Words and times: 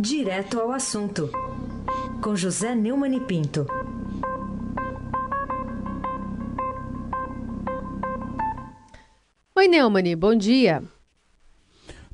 Direto 0.00 0.60
ao 0.60 0.70
assunto, 0.70 1.28
com 2.22 2.36
José 2.36 2.72
Neumann 2.72 3.16
e 3.16 3.20
Pinto. 3.20 3.66
Oi, 9.56 9.66
Neumani, 9.66 10.14
bom 10.14 10.36
dia. 10.36 10.84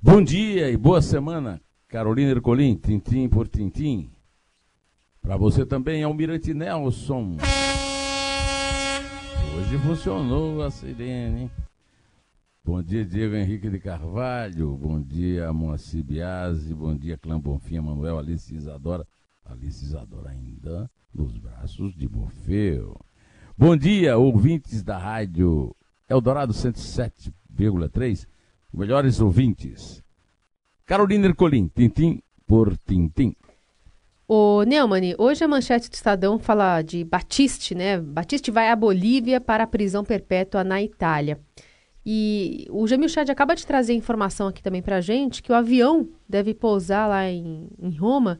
Bom 0.00 0.23
dia 0.23 0.70
e 0.70 0.79
boa 0.79 1.02
semana, 1.02 1.61
Carolina 1.86 2.30
Ercolim, 2.30 2.75
tintim 2.75 3.29
por 3.29 3.46
tintim. 3.48 4.11
Para 5.21 5.37
você 5.37 5.66
também, 5.66 6.03
Almirante 6.03 6.55
Nelson. 6.55 7.37
Hoje 9.59 9.79
funcionou 9.87 10.62
a 10.62 10.71
sirene. 10.71 11.51
Bom 12.67 12.83
dia, 12.83 13.05
Diego 13.05 13.37
Henrique 13.37 13.69
de 13.69 13.79
Carvalho. 13.79 14.75
Bom 14.75 14.99
dia, 14.99 15.53
Moacir 15.53 16.03
Biasi. 16.03 16.72
Bom 16.72 16.96
dia, 16.96 17.18
Clã 17.18 17.39
Bonfim, 17.39 17.79
Manuel, 17.81 18.18
Alice 18.18 18.55
Isadora. 18.55 19.07
Alice 19.45 19.85
Isadora 19.85 20.31
ainda 20.31 20.91
nos 21.14 21.36
braços 21.36 21.95
de 21.95 22.08
Morfeu. 22.08 22.99
Bom 23.55 23.77
dia, 23.77 24.17
ouvintes 24.17 24.82
da 24.82 24.96
rádio 24.96 25.77
Eldorado 26.08 26.55
107,3. 26.55 28.27
Melhores 28.72 29.21
ouvintes. 29.21 30.03
Carolina 30.86 31.27
Ercolim, 31.27 31.69
tintim 31.69 32.22
por 32.47 32.78
tintim. 32.78 33.36
Ô, 34.27 34.62
Neumani, 34.62 35.14
hoje 35.19 35.44
a 35.44 35.48
manchete 35.48 35.91
do 35.91 35.92
Estadão 35.92 36.39
fala 36.39 36.81
de 36.81 37.05
Batiste, 37.05 37.75
né? 37.75 38.00
Batiste 38.00 38.50
vai 38.50 38.70
à 38.70 38.75
Bolívia 38.75 39.39
para 39.39 39.64
a 39.64 39.67
prisão 39.67 40.03
perpétua 40.03 40.64
na 40.64 40.83
Itália. 40.83 41.39
E 42.06 42.67
o 42.70 42.86
Jamil 42.86 43.08
Chad 43.08 43.31
acaba 43.31 43.55
de 43.55 43.67
trazer 43.67 43.94
informação 43.94 44.48
aqui 44.48 44.62
também 44.62 44.83
para 44.83 45.00
gente 45.00 45.42
que 45.42 45.50
o 45.50 45.55
avião 45.55 46.08
deve 46.28 46.53
pousar 46.53 47.08
lá 47.08 47.27
em, 47.28 47.69
em 47.78 47.97
Roma 47.97 48.39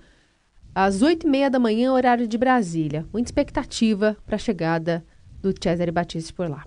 às 0.75 1.01
oito 1.01 1.27
e 1.27 1.31
meia 1.31 1.49
da 1.49 1.59
manhã, 1.59 1.93
horário 1.93 2.29
de 2.29 2.37
Brasília. 2.37 3.07
Muita 3.13 3.29
expectativa 3.29 4.17
para 4.27 4.37
a 4.37 4.39
chegada 4.39 5.05
do 5.41 5.55
Cesare 5.59 5.91
Batiste 5.91 6.33
por 6.33 6.51
lá. 6.51 6.67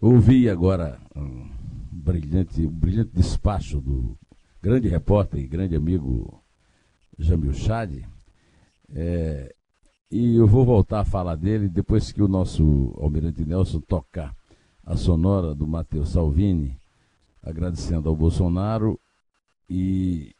Ouvi 0.00 0.48
agora 0.48 0.98
um 1.14 1.48
brilhante, 1.92 2.66
um 2.66 2.70
brilhante 2.70 3.10
despacho 3.12 3.80
do 3.80 4.18
grande 4.62 4.88
repórter 4.88 5.40
e 5.40 5.46
grande 5.46 5.76
amigo 5.76 6.42
Jamil 7.18 7.52
Chad. 7.52 8.02
É, 8.92 9.54
e 10.10 10.36
eu 10.36 10.46
vou 10.46 10.64
voltar 10.64 11.00
a 11.00 11.04
falar 11.04 11.36
dele 11.36 11.68
depois 11.68 12.10
que 12.10 12.22
o 12.22 12.26
nosso 12.26 12.94
Almirante 12.98 13.44
Nelson 13.44 13.80
tocar 13.80 14.34
a 14.84 14.96
sonora 14.96 15.54
do 15.54 15.66
Matheus 15.66 16.10
Salvini, 16.10 16.76
agradecendo 17.42 18.08
ao 18.08 18.16
Bolsonaro 18.16 18.98
e 19.68 20.34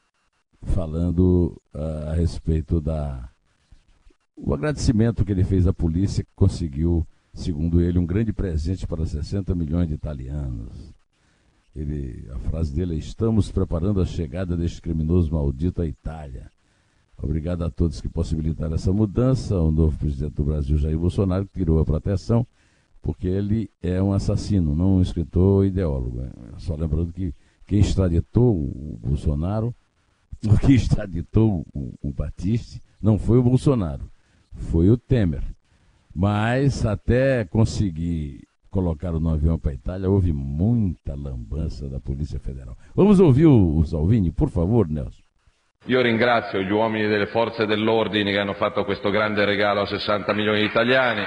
falando 0.62 1.60
uh, 1.74 2.10
a 2.10 2.14
respeito 2.14 2.80
da 2.80 3.30
o 4.42 4.54
agradecimento 4.54 5.24
que 5.24 5.32
ele 5.32 5.44
fez 5.44 5.66
à 5.66 5.72
polícia 5.72 6.24
que 6.24 6.30
conseguiu, 6.34 7.06
segundo 7.34 7.80
ele, 7.80 7.98
um 7.98 8.06
grande 8.06 8.32
presente 8.32 8.86
para 8.86 9.04
60 9.04 9.54
milhões 9.54 9.86
de 9.88 9.94
italianos. 9.94 10.94
Ele, 11.76 12.26
a 12.32 12.38
frase 12.38 12.74
dele 12.74 12.94
é: 12.94 12.98
Estamos 12.98 13.52
preparando 13.52 14.00
a 14.00 14.06
chegada 14.06 14.56
deste 14.56 14.80
criminoso 14.80 15.32
maldito 15.32 15.82
à 15.82 15.86
Itália. 15.86 16.50
Obrigado 17.22 17.62
a 17.62 17.70
todos 17.70 18.00
que 18.00 18.08
possibilitaram 18.08 18.74
essa 18.74 18.92
mudança. 18.92 19.54
O 19.60 19.70
novo 19.70 19.96
presidente 19.98 20.34
do 20.34 20.44
Brasil, 20.44 20.78
Jair 20.78 20.98
Bolsonaro, 20.98 21.46
tirou 21.52 21.78
a 21.78 21.84
proteção, 21.84 22.46
porque 23.02 23.26
ele 23.26 23.70
é 23.82 24.02
um 24.02 24.12
assassino, 24.12 24.74
não 24.74 24.96
um 24.96 25.02
escritor 25.02 25.66
ideólogo. 25.66 26.22
Só 26.58 26.74
lembrando 26.74 27.12
que 27.12 27.34
quem 27.66 27.80
extraditou 27.80 28.54
o 28.54 28.98
Bolsonaro, 29.00 29.74
o 30.46 30.58
que 30.58 30.74
extraditou 30.74 31.64
o, 31.74 31.92
o 32.02 32.12
Batiste, 32.12 32.82
não 33.00 33.18
foi 33.18 33.38
o 33.38 33.42
Bolsonaro, 33.42 34.10
foi 34.52 34.90
o 34.90 34.96
Temer. 34.96 35.42
Mas 36.14 36.84
até 36.84 37.44
conseguir 37.44 38.46
colocar 38.70 39.12
no 39.12 39.28
avião 39.28 39.58
para 39.58 39.72
a 39.72 39.74
Itália, 39.74 40.10
houve 40.10 40.32
muita 40.32 41.14
lambança 41.14 41.88
da 41.88 42.00
Polícia 42.00 42.38
Federal. 42.38 42.76
Vamos 42.94 43.20
ouvir 43.20 43.46
o, 43.46 43.76
o 43.76 43.84
Salvini, 43.84 44.30
por 44.30 44.50
favor, 44.50 44.88
Nelson. 44.88 45.22
Io 45.86 46.02
ringrazio 46.02 46.62
gli 46.62 46.70
uomini 46.70 47.08
delle 47.08 47.28
forze 47.28 47.64
dell'ordine 47.64 48.32
che 48.32 48.38
hanno 48.38 48.52
fatto 48.52 48.84
questo 48.84 49.10
grande 49.10 49.44
regalo 49.46 49.80
a 49.80 49.86
60 49.86 50.32
milioni 50.34 50.60
di 50.60 50.66
italiani. 50.66 51.22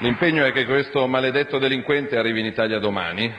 L'impegno 0.00 0.44
è 0.44 0.52
che 0.52 0.64
questo 0.64 1.06
maledetto 1.06 1.58
delinquente 1.58 2.16
arrivi 2.16 2.40
in 2.40 2.46
Italia 2.46 2.78
domani. 2.78 3.32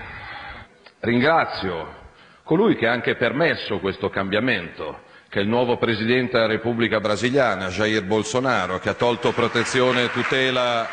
Ringrazio 1.00 2.04
colui 2.44 2.76
che 2.76 2.88
ha 2.88 2.92
anche 2.92 3.16
permesso 3.16 3.80
questo 3.80 4.10
cambiamento, 4.10 5.02
che 5.28 5.40
è 5.40 5.42
il 5.42 5.50
nuovo 5.50 5.78
Presidente 5.78 6.34
della 6.34 6.48
Repubblica 6.48 7.00
Brasiliana, 7.00 7.68
Jair 7.68 8.06
Bolsonaro, 8.06 8.80
che 8.80 8.90
ha 8.90 8.94
tolto 8.94 9.32
protezione 9.32 10.04
e 10.04 10.12
tutela 10.12 10.88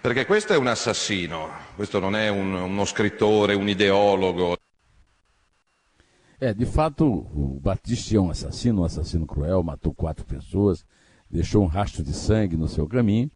perché 0.00 0.24
questo 0.26 0.54
è 0.54 0.56
un 0.56 0.68
assassino, 0.68 1.50
questo 1.74 1.98
non 1.98 2.14
è 2.14 2.28
un, 2.28 2.54
uno 2.54 2.84
scrittore, 2.84 3.54
un 3.54 3.68
ideologo. 3.68 4.56
É, 6.40 6.54
de 6.54 6.64
fato, 6.64 7.04
o 7.04 7.58
Batista 7.60 8.14
é 8.14 8.18
um 8.20 8.30
assassino, 8.30 8.82
um 8.82 8.84
assassino 8.84 9.26
cruel, 9.26 9.62
matou 9.64 9.92
quatro 9.92 10.24
pessoas, 10.24 10.84
deixou 11.30 11.62
um 11.62 11.66
rastro 11.66 12.02
de 12.02 12.12
sangue 12.12 12.56
no 12.56 12.68
seu 12.68 12.86
caminho 12.86 13.30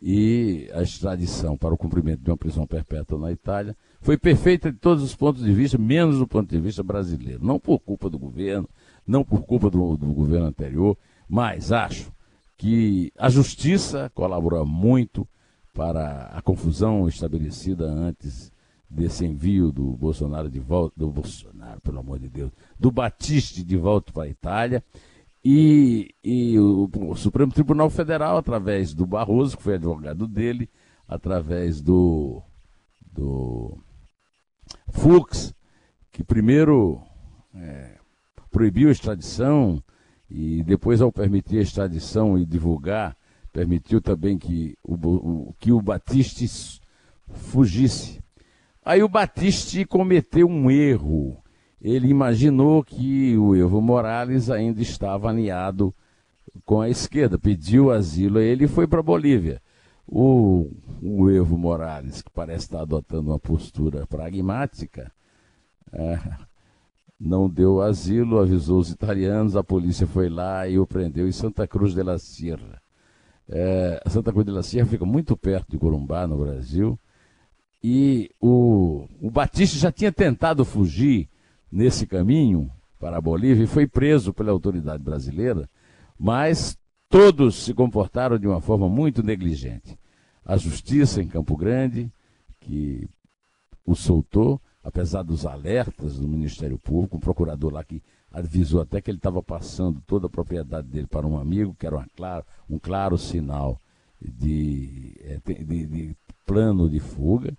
e 0.00 0.70
a 0.72 0.82
extradição 0.82 1.56
para 1.56 1.74
o 1.74 1.78
cumprimento 1.78 2.22
de 2.22 2.30
uma 2.30 2.36
prisão 2.36 2.66
perpétua 2.66 3.18
na 3.18 3.32
Itália 3.32 3.76
foi 4.00 4.16
perfeita 4.16 4.70
de 4.70 4.78
todos 4.78 5.02
os 5.02 5.14
pontos 5.14 5.42
de 5.42 5.52
vista, 5.52 5.76
menos 5.76 6.18
do 6.18 6.26
ponto 6.26 6.48
de 6.48 6.60
vista 6.60 6.82
brasileiro. 6.82 7.44
Não 7.44 7.58
por 7.58 7.80
culpa 7.80 8.08
do 8.08 8.18
governo, 8.18 8.68
não 9.06 9.24
por 9.24 9.42
culpa 9.42 9.68
do, 9.68 9.96
do 9.96 10.06
governo 10.06 10.46
anterior, 10.46 10.96
mas 11.28 11.72
acho 11.72 12.12
que 12.56 13.12
a 13.18 13.28
justiça 13.28 14.10
colabora 14.14 14.64
muito 14.64 15.26
para 15.72 16.26
a 16.32 16.42
confusão 16.42 17.08
estabelecida 17.08 17.84
antes 17.84 18.52
desse 18.88 19.24
envio 19.26 19.70
do 19.70 19.84
Bolsonaro 19.96 20.50
de 20.50 20.58
volta, 20.58 20.94
do 20.96 21.08
Bolsonaro, 21.08 21.80
pelo 21.80 21.98
amor 21.98 22.18
de 22.18 22.28
Deus, 22.28 22.50
do 22.78 22.90
Batiste 22.90 23.62
de 23.62 23.76
volta 23.76 24.12
para 24.12 24.24
a 24.24 24.28
Itália, 24.28 24.82
e, 25.44 26.14
e 26.22 26.58
o, 26.58 26.90
o, 27.10 27.16
Supremo 27.16 27.52
Tribunal 27.52 27.90
Federal, 27.90 28.36
através 28.36 28.94
do 28.94 29.06
Barroso, 29.06 29.56
que 29.56 29.62
foi 29.62 29.74
advogado 29.74 30.26
dele, 30.26 30.68
através 31.06 31.80
do, 31.80 32.42
do 33.12 33.78
Fux, 34.90 35.54
que 36.10 36.22
primeiro 36.22 37.00
é, 37.54 37.96
proibiu 38.50 38.88
a 38.88 38.92
extradição 38.92 39.82
e 40.28 40.62
depois, 40.62 41.00
ao 41.00 41.12
permitir 41.12 41.58
a 41.58 41.62
extradição 41.62 42.38
e 42.38 42.44
divulgar, 42.44 43.16
permitiu 43.52 44.00
também 44.00 44.36
que 44.36 44.76
o, 44.82 44.94
o 44.94 45.54
que 45.58 45.72
o 45.72 45.80
Batiste 45.80 46.46
fugisse 47.30 48.18
Aí 48.88 49.02
o 49.02 49.08
Batiste 49.08 49.84
cometeu 49.84 50.48
um 50.48 50.70
erro. 50.70 51.36
Ele 51.80 52.08
imaginou 52.08 52.82
que 52.82 53.36
o 53.36 53.54
Evo 53.54 53.80
Morales 53.80 54.50
ainda 54.50 54.82
estava 54.82 55.28
alinhado 55.28 55.94
com 56.64 56.80
a 56.80 56.88
esquerda, 56.88 57.38
pediu 57.38 57.90
asilo 57.90 58.38
a 58.38 58.42
ele 58.42 58.64
e 58.64 58.68
foi 58.68 58.86
para 58.86 59.00
a 59.00 59.02
Bolívia. 59.02 59.62
O, 60.06 60.70
o, 61.02 61.30
Evo 61.30 61.56
Morales, 61.56 62.22
que 62.22 62.30
parece 62.30 62.64
estar 62.64 62.80
adotando 62.80 63.30
uma 63.30 63.38
postura 63.38 64.06
pragmática, 64.06 65.12
é, 65.92 66.18
não 67.20 67.48
deu 67.48 67.80
asilo, 67.80 68.38
avisou 68.38 68.80
os 68.80 68.90
italianos, 68.90 69.54
a 69.54 69.62
polícia 69.62 70.06
foi 70.06 70.28
lá 70.28 70.66
e 70.66 70.78
o 70.78 70.86
prendeu 70.86 71.28
em 71.28 71.32
Santa 71.32 71.66
Cruz 71.66 71.94
de 71.94 72.02
la 72.02 72.18
Sierra. 72.18 72.80
É, 73.48 74.02
Santa 74.08 74.32
Cruz 74.32 74.46
de 74.46 74.52
la 74.52 74.62
Sierra 74.62 74.88
fica 74.88 75.04
muito 75.04 75.36
perto 75.36 75.70
de 75.70 75.78
Corumbá, 75.78 76.26
no 76.26 76.38
Brasil, 76.38 76.98
e 77.82 78.30
o, 78.40 79.06
o 79.20 79.30
Batista 79.30 79.78
já 79.78 79.92
tinha 79.92 80.10
tentado 80.10 80.64
fugir 80.64 81.28
nesse 81.70 82.06
caminho 82.06 82.70
para 82.98 83.18
a 83.18 83.20
Bolívia 83.20 83.64
e 83.64 83.68
foi 83.68 83.86
preso 83.86 84.32
pela 84.32 84.50
autoridade 84.50 85.02
brasileira, 85.02 85.68
mas 86.18 86.76
todos 87.08 87.64
se 87.64 87.72
comportaram 87.72 88.38
de 88.38 88.46
uma 88.46 88.60
forma 88.60 88.88
muito 88.88 89.22
negligente. 89.22 89.98
A 90.44 90.56
justiça 90.56 91.22
em 91.22 91.28
Campo 91.28 91.56
Grande, 91.56 92.12
que 92.60 93.08
o 93.84 93.94
soltou, 93.94 94.60
apesar 94.82 95.22
dos 95.22 95.46
alertas 95.46 96.18
do 96.18 96.26
Ministério 96.26 96.78
Público, 96.78 97.16
um 97.16 97.20
procurador 97.20 97.72
lá 97.72 97.84
que 97.84 98.02
avisou 98.30 98.80
até 98.80 99.00
que 99.00 99.10
ele 99.10 99.18
estava 99.18 99.42
passando 99.42 100.02
toda 100.06 100.26
a 100.26 100.30
propriedade 100.30 100.88
dele 100.88 101.06
para 101.06 101.26
um 101.26 101.38
amigo, 101.38 101.74
que 101.78 101.86
era 101.86 102.04
claro, 102.16 102.44
um 102.68 102.78
claro 102.78 103.16
sinal 103.16 103.80
de, 104.20 105.16
eh, 105.20 105.40
de, 105.44 105.86
de 105.86 106.16
plano 106.44 106.88
de 106.88 107.00
fuga. 107.00 107.56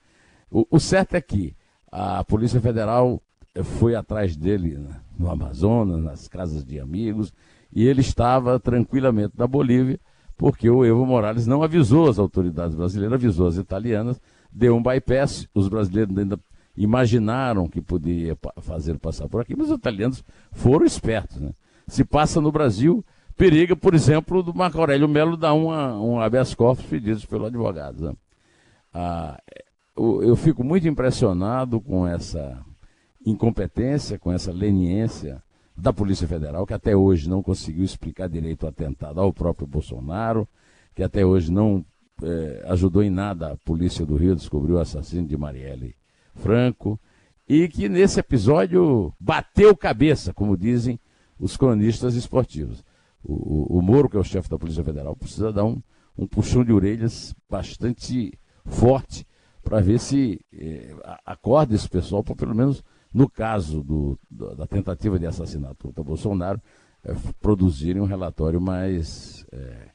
O, 0.51 0.65
o 0.69 0.79
certo 0.79 1.15
é 1.15 1.21
que 1.21 1.55
a 1.91 2.23
Polícia 2.23 2.61
Federal 2.61 3.21
foi 3.63 3.95
atrás 3.95 4.35
dele 4.35 4.79
no 5.17 5.29
Amazonas, 5.29 6.01
nas 6.01 6.27
casas 6.27 6.63
de 6.63 6.79
amigos, 6.79 7.33
e 7.73 7.85
ele 7.85 8.01
estava 8.01 8.59
tranquilamente 8.59 9.33
na 9.37 9.47
Bolívia, 9.47 9.99
porque 10.37 10.69
o 10.69 10.85
Evo 10.85 11.05
Morales 11.05 11.45
não 11.45 11.61
avisou 11.61 12.09
as 12.09 12.17
autoridades 12.17 12.75
brasileiras, 12.75 13.15
avisou 13.15 13.47
as 13.47 13.57
italianas, 13.57 14.21
deu 14.51 14.75
um 14.75 14.81
bypass, 14.81 15.47
os 15.53 15.67
brasileiros 15.67 16.17
ainda 16.17 16.39
imaginaram 16.77 17.67
que 17.67 17.81
podia 17.81 18.37
fazer 18.61 18.97
passar 18.97 19.27
por 19.27 19.41
aqui, 19.41 19.55
mas 19.55 19.69
os 19.69 19.77
italianos 19.77 20.23
foram 20.53 20.85
espertos. 20.85 21.37
Né? 21.37 21.51
Se 21.87 22.05
passa 22.05 22.39
no 22.39 22.51
Brasil, 22.51 23.03
periga, 23.35 23.75
por 23.75 23.93
exemplo, 23.93 24.41
do 24.41 24.53
Marco 24.53 24.79
Aurélio 24.79 25.07
Melo 25.07 25.35
dar 25.35 25.53
uma, 25.53 25.99
um 25.99 26.21
habeas 26.21 26.55
corpus 26.55 26.85
pedidos 26.85 27.25
pelo 27.25 27.45
advogado. 27.45 28.05
Né? 28.05 28.13
Ah, 28.93 29.37
eu 29.97 30.35
fico 30.37 30.63
muito 30.63 30.87
impressionado 30.87 31.81
com 31.81 32.07
essa 32.07 32.63
incompetência, 33.25 34.17
com 34.17 34.31
essa 34.31 34.51
leniência 34.51 35.41
da 35.75 35.93
Polícia 35.93 36.27
Federal, 36.27 36.65
que 36.65 36.73
até 36.73 36.95
hoje 36.95 37.29
não 37.29 37.41
conseguiu 37.41 37.83
explicar 37.83 38.27
direito 38.27 38.63
o 38.63 38.67
atentado 38.67 39.19
ao 39.19 39.31
próprio 39.31 39.67
Bolsonaro, 39.67 40.47
que 40.93 41.03
até 41.03 41.25
hoje 41.25 41.51
não 41.51 41.85
é, 42.21 42.65
ajudou 42.67 43.01
em 43.01 43.09
nada 43.09 43.53
a 43.53 43.57
Polícia 43.57 44.05
do 44.05 44.15
Rio 44.15 44.33
a 44.33 44.35
descobrir 44.35 44.73
o 44.73 44.79
assassino 44.79 45.27
de 45.27 45.37
Marielle 45.37 45.95
Franco, 46.35 46.99
e 47.47 47.67
que 47.67 47.89
nesse 47.89 48.19
episódio 48.19 49.13
bateu 49.19 49.75
cabeça, 49.75 50.33
como 50.33 50.57
dizem 50.57 50.99
os 51.39 51.55
cronistas 51.55 52.15
esportivos. 52.15 52.83
O, 53.23 53.33
o, 53.75 53.79
o 53.79 53.81
Moro, 53.81 54.09
que 54.09 54.17
é 54.17 54.19
o 54.19 54.23
chefe 54.23 54.49
da 54.49 54.59
Polícia 54.59 54.83
Federal, 54.83 55.15
precisa 55.15 55.51
dar 55.51 55.63
um, 55.63 55.81
um 56.17 56.27
puxão 56.27 56.63
de 56.63 56.71
orelhas 56.71 57.33
bastante 57.49 58.37
forte 58.65 59.25
para 59.63 59.79
ver 59.79 59.99
se 59.99 60.39
eh, 60.53 60.95
acorda 61.25 61.75
esse 61.75 61.87
pessoal 61.87 62.23
para 62.23 62.35
pelo 62.35 62.55
menos 62.55 62.83
no 63.13 63.29
caso 63.29 63.83
do, 63.83 64.19
da 64.29 64.67
tentativa 64.67 65.17
de 65.17 65.25
assassinato 65.25 65.87
contra 65.87 66.03
Bolsonaro, 66.03 66.61
é, 67.03 67.13
produzirem 67.41 68.01
um 68.01 68.05
relatório 68.05 68.59
mais, 68.59 69.45
é, 69.51 69.87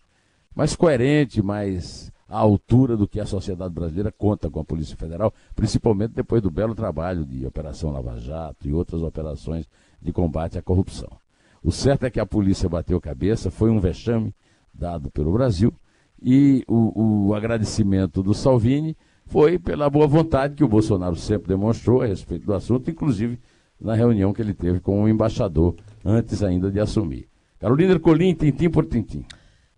mais 0.54 0.74
coerente, 0.74 1.42
mais 1.42 2.12
à 2.28 2.38
altura 2.38 2.96
do 2.96 3.06
que 3.06 3.20
a 3.20 3.26
sociedade 3.26 3.72
brasileira 3.72 4.10
conta 4.10 4.50
com 4.50 4.58
a 4.58 4.64
Polícia 4.64 4.96
Federal, 4.96 5.32
principalmente 5.54 6.12
depois 6.12 6.42
do 6.42 6.50
belo 6.50 6.74
trabalho 6.74 7.24
de 7.24 7.46
Operação 7.46 7.90
Lava 7.90 8.18
Jato 8.18 8.66
e 8.66 8.72
outras 8.72 9.02
operações 9.02 9.68
de 10.00 10.12
combate 10.12 10.58
à 10.58 10.62
corrupção. 10.62 11.10
O 11.62 11.70
certo 11.70 12.04
é 12.04 12.10
que 12.10 12.20
a 12.20 12.26
polícia 12.26 12.68
bateu 12.68 13.00
cabeça, 13.00 13.50
foi 13.50 13.70
um 13.70 13.80
vexame 13.80 14.34
dado 14.72 15.10
pelo 15.10 15.32
Brasil, 15.32 15.72
e 16.20 16.64
o, 16.66 17.28
o 17.28 17.34
agradecimento 17.34 18.22
do 18.22 18.34
Salvini 18.34 18.96
foi 19.26 19.58
pela 19.58 19.88
boa 19.90 20.06
vontade 20.06 20.54
que 20.54 20.64
o 20.64 20.68
Bolsonaro 20.68 21.16
sempre 21.16 21.48
demonstrou 21.48 22.02
a 22.02 22.06
respeito 22.06 22.46
do 22.46 22.54
assunto, 22.54 22.90
inclusive 22.90 23.38
na 23.80 23.94
reunião 23.94 24.32
que 24.32 24.40
ele 24.40 24.54
teve 24.54 24.80
com 24.80 25.02
o 25.02 25.08
embaixador 25.08 25.74
antes 26.04 26.42
ainda 26.42 26.70
de 26.70 26.80
assumir. 26.80 27.28
Carolina 27.58 27.92
Ercolim, 27.92 28.34
tintim 28.34 28.68
por 28.70 28.86
tintim. 28.86 29.24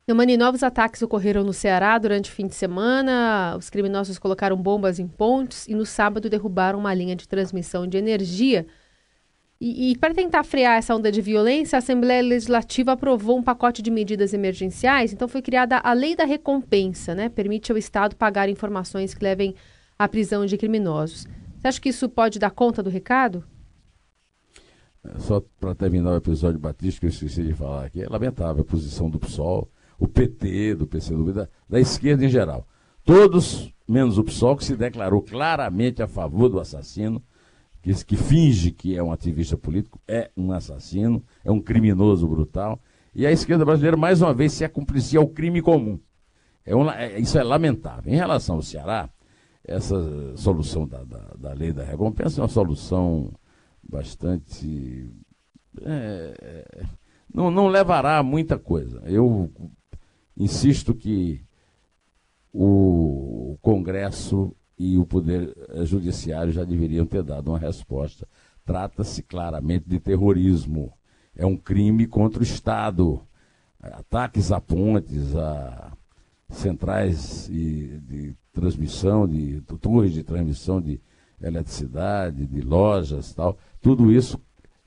Neumani, 0.06 0.36
novos 0.36 0.62
ataques 0.62 1.02
ocorreram 1.02 1.42
no 1.42 1.52
Ceará 1.52 1.98
durante 1.98 2.30
o 2.30 2.32
fim 2.32 2.46
de 2.46 2.54
semana. 2.54 3.56
Os 3.58 3.68
criminosos 3.68 4.18
colocaram 4.18 4.56
bombas 4.56 5.00
em 5.00 5.08
pontes 5.08 5.66
e 5.66 5.74
no 5.74 5.84
sábado 5.84 6.30
derrubaram 6.30 6.78
uma 6.78 6.94
linha 6.94 7.16
de 7.16 7.26
transmissão 7.26 7.86
de 7.86 7.96
energia 7.96 8.66
e, 9.60 9.92
e 9.92 9.98
para 9.98 10.12
tentar 10.12 10.44
frear 10.44 10.76
essa 10.76 10.94
onda 10.94 11.10
de 11.10 11.22
violência, 11.22 11.76
a 11.76 11.78
Assembleia 11.78 12.22
Legislativa 12.22 12.92
aprovou 12.92 13.38
um 13.38 13.42
pacote 13.42 13.80
de 13.80 13.90
medidas 13.90 14.34
emergenciais. 14.34 15.12
Então 15.12 15.26
foi 15.26 15.40
criada 15.40 15.78
a 15.78 15.92
Lei 15.94 16.14
da 16.14 16.24
Recompensa, 16.24 17.14
né? 17.14 17.28
Permite 17.30 17.72
ao 17.72 17.78
Estado 17.78 18.14
pagar 18.16 18.48
informações 18.50 19.14
que 19.14 19.24
levem 19.24 19.54
à 19.98 20.06
prisão 20.06 20.44
de 20.44 20.58
criminosos. 20.58 21.26
Você 21.56 21.68
acha 21.68 21.80
que 21.80 21.88
isso 21.88 22.08
pode 22.08 22.38
dar 22.38 22.50
conta 22.50 22.82
do 22.82 22.90
recado? 22.90 23.44
É, 25.02 25.18
só 25.18 25.42
para 25.58 25.74
terminar 25.74 26.12
o 26.12 26.16
episódio 26.16 26.60
Batista, 26.60 27.00
que 27.00 27.06
eu 27.06 27.10
esqueci 27.10 27.42
de 27.42 27.54
falar 27.54 27.86
aqui, 27.86 28.02
é 28.02 28.08
lamentável 28.08 28.62
a 28.62 28.64
posição 28.64 29.08
do 29.08 29.18
PSOL, 29.18 29.70
o 29.98 30.06
PT, 30.06 30.74
do 30.74 30.86
PCdoB, 30.86 31.32
da, 31.32 31.48
da 31.66 31.80
esquerda 31.80 32.26
em 32.26 32.28
geral. 32.28 32.66
Todos, 33.02 33.72
menos 33.88 34.18
o 34.18 34.24
PSOL, 34.24 34.56
que 34.56 34.66
se 34.66 34.76
declarou 34.76 35.22
claramente 35.22 36.02
a 36.02 36.06
favor 36.08 36.50
do 36.50 36.60
assassino, 36.60 37.22
que, 37.86 38.04
que 38.04 38.16
finge 38.16 38.72
que 38.72 38.96
é 38.96 39.02
um 39.02 39.12
ativista 39.12 39.56
político, 39.56 40.00
é 40.08 40.28
um 40.36 40.50
assassino, 40.50 41.22
é 41.44 41.52
um 41.52 41.60
criminoso 41.60 42.26
brutal. 42.26 42.80
E 43.14 43.24
a 43.24 43.30
esquerda 43.30 43.64
brasileira, 43.64 43.96
mais 43.96 44.20
uma 44.20 44.34
vez, 44.34 44.52
se 44.52 44.64
acumplicia 44.64 45.20
ao 45.20 45.28
crime 45.28 45.62
comum. 45.62 46.00
É 46.64 46.74
um, 46.74 46.90
é, 46.90 47.20
isso 47.20 47.38
é 47.38 47.44
lamentável. 47.44 48.12
Em 48.12 48.16
relação 48.16 48.56
ao 48.56 48.62
Ceará, 48.62 49.08
essa 49.62 50.36
solução 50.36 50.86
da, 50.86 51.04
da, 51.04 51.34
da 51.38 51.52
lei 51.52 51.72
da 51.72 51.84
recompensa 51.84 52.40
é 52.40 52.42
uma 52.42 52.48
solução 52.48 53.32
bastante. 53.88 55.08
É, 55.82 56.86
não, 57.32 57.52
não 57.52 57.68
levará 57.68 58.18
a 58.18 58.22
muita 58.22 58.58
coisa. 58.58 59.00
Eu 59.06 59.48
insisto 60.36 60.92
que 60.92 61.40
o 62.52 63.56
Congresso 63.62 64.52
e 64.78 64.98
o 64.98 65.06
Poder 65.06 65.54
Judiciário 65.84 66.52
já 66.52 66.64
deveriam 66.64 67.06
ter 67.06 67.22
dado 67.22 67.48
uma 67.48 67.58
resposta. 67.58 68.26
Trata-se 68.64 69.22
claramente 69.22 69.88
de 69.88 69.98
terrorismo. 69.98 70.92
É 71.34 71.46
um 71.46 71.56
crime 71.56 72.06
contra 72.06 72.40
o 72.40 72.42
Estado. 72.42 73.20
Ataques 73.80 74.50
a 74.50 74.60
pontes, 74.60 75.34
a 75.36 75.92
centrais 76.48 77.48
de, 77.48 77.98
de 78.00 78.36
transmissão, 78.52 79.26
de 79.26 79.60
torres 79.80 80.12
de 80.12 80.22
transmissão 80.22 80.80
de 80.80 81.00
eletricidade, 81.40 82.46
de 82.46 82.60
lojas 82.60 83.32
tal. 83.34 83.58
Tudo 83.80 84.10
isso 84.10 84.40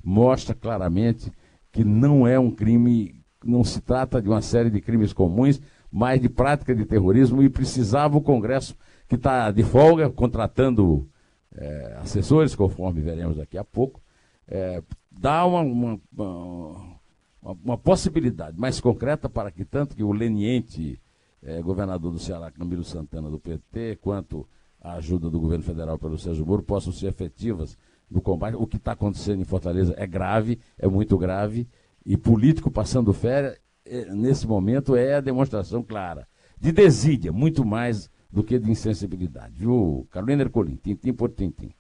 mostra 0.04 0.56
claramente 0.56 1.32
que 1.72 1.84
não 1.84 2.28
é 2.28 2.40
um 2.40 2.52
crime, 2.52 3.22
não 3.44 3.64
se 3.64 3.82
trata 3.82 4.22
de 4.22 4.28
uma 4.28 4.42
série 4.42 4.70
de 4.70 4.82
crimes 4.82 5.14
comuns, 5.14 5.62
mas 5.92 6.22
de 6.22 6.30
prática 6.30 6.76
de 6.76 6.86
terrorismo 6.86 7.42
e 7.42 7.50
precisava 7.50 8.18
o 8.18 8.22
Congresso 8.22 8.76
que 9.10 9.16
está 9.16 9.50
de 9.50 9.64
folga, 9.64 10.08
contratando 10.08 11.10
é, 11.56 11.98
assessores, 12.00 12.56
conforme 12.56 13.02
veremos 13.02 13.38
daqui 13.38 13.58
a 13.58 13.64
pouco, 13.64 14.00
é, 14.48 14.84
dá 15.12 15.44
uma, 15.48 15.62
uma, 15.62 16.00
uma, 16.16 17.58
uma, 17.64 17.78
possibilidade 17.78 18.58
mais 18.58 18.80
concreta 18.80 19.28
para 19.28 19.50
que 19.50 19.66
tanto 19.66 19.96
que 19.96 20.04
o 20.04 20.12
leniente 20.12 21.02
é, 21.42 21.60
governador 21.60 22.12
do 22.12 22.20
Ceará, 22.20 22.52
Camilo 22.52 22.84
Santana, 22.84 23.32
do 23.32 23.40
PT, 23.40 23.98
quanto 24.00 24.48
a 24.80 24.94
ajuda 24.94 25.28
do 25.28 25.40
governo 25.40 25.64
federal 25.64 25.98
pelo 25.98 26.18
Sérgio 26.18 26.46
Moro 26.46 26.62
possam 26.62 26.94
ser 26.94 27.08
efetivas 27.08 27.76
no 28.10 28.22
combate. 28.22 28.56
O 28.56 28.68
que 28.68 28.78
está 28.78 28.92
acontecendo 28.92 29.42
em 29.42 29.46
Fortaleza 29.46 29.96
é 29.98 30.06
grave, 30.06 30.60
é 30.78 30.88
muito 30.88 31.18
grave, 31.18 31.68
e 32.06 32.16
político 32.16 32.70
passando 32.70 33.12
férias, 33.12 33.58
é, 33.86 34.06
nesse 34.14 34.46
momento, 34.46 34.96
é 34.96 35.16
a 35.16 35.22
demonstração 35.22 35.82
clara 35.82 36.28
de 36.60 36.72
desídia, 36.72 37.32
muito 37.32 37.66
mais 37.66 38.08
do 38.32 38.44
que 38.44 38.60
de 38.60 38.70
insensibilidade, 38.70 39.54
viu? 39.56 40.08
Carolina 40.12 40.44
Ercolim, 40.44 40.76
tintim 40.76 41.14
por 41.14 41.30
tintim. 41.30 41.72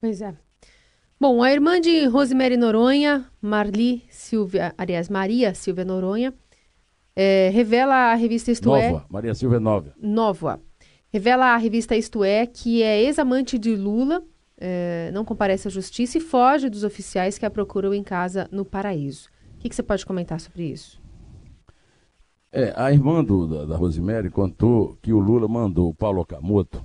Pois 0.00 0.20
é. 0.20 0.34
Bom, 1.18 1.42
a 1.42 1.50
irmã 1.50 1.80
de 1.80 2.04
Rosemary 2.06 2.56
Noronha, 2.56 3.26
Marli 3.40 4.04
Silvia, 4.10 4.74
aliás, 4.76 5.08
Maria 5.08 5.54
Silvia 5.54 5.84
Noronha, 5.84 6.34
é, 7.14 7.50
revela 7.52 8.12
a 8.12 8.14
revista 8.14 8.52
Isto 8.52 8.68
Nova, 8.68 8.82
É... 8.82 8.90
Nova, 8.90 9.06
Maria 9.08 9.34
Silvia 9.34 9.58
Nova. 9.58 9.94
Nova. 9.98 10.60
Revela 11.10 11.46
a 11.46 11.56
revista 11.56 11.96
Isto 11.96 12.22
É 12.22 12.44
que 12.44 12.82
é 12.82 13.02
ex-amante 13.02 13.58
de 13.58 13.74
Lula, 13.74 14.22
é, 14.58 15.10
não 15.14 15.24
comparece 15.24 15.68
à 15.68 15.70
justiça 15.70 16.18
e 16.18 16.20
foge 16.20 16.68
dos 16.68 16.84
oficiais 16.84 17.38
que 17.38 17.46
a 17.46 17.50
procuram 17.50 17.94
em 17.94 18.02
casa 18.02 18.46
no 18.52 18.64
Paraíso. 18.64 19.30
O 19.54 19.58
que, 19.58 19.70
que 19.70 19.74
você 19.74 19.82
pode 19.82 20.04
comentar 20.04 20.38
sobre 20.38 20.64
isso? 20.64 21.00
É, 22.58 22.72
a 22.74 22.90
irmã 22.90 23.22
do, 23.22 23.46
da, 23.46 23.66
da 23.66 23.76
Rosemary 23.76 24.30
contou 24.30 24.96
que 25.02 25.12
o 25.12 25.18
Lula 25.18 25.46
mandou 25.46 25.90
o 25.90 25.94
Paulo 25.94 26.22
Okamoto 26.22 26.82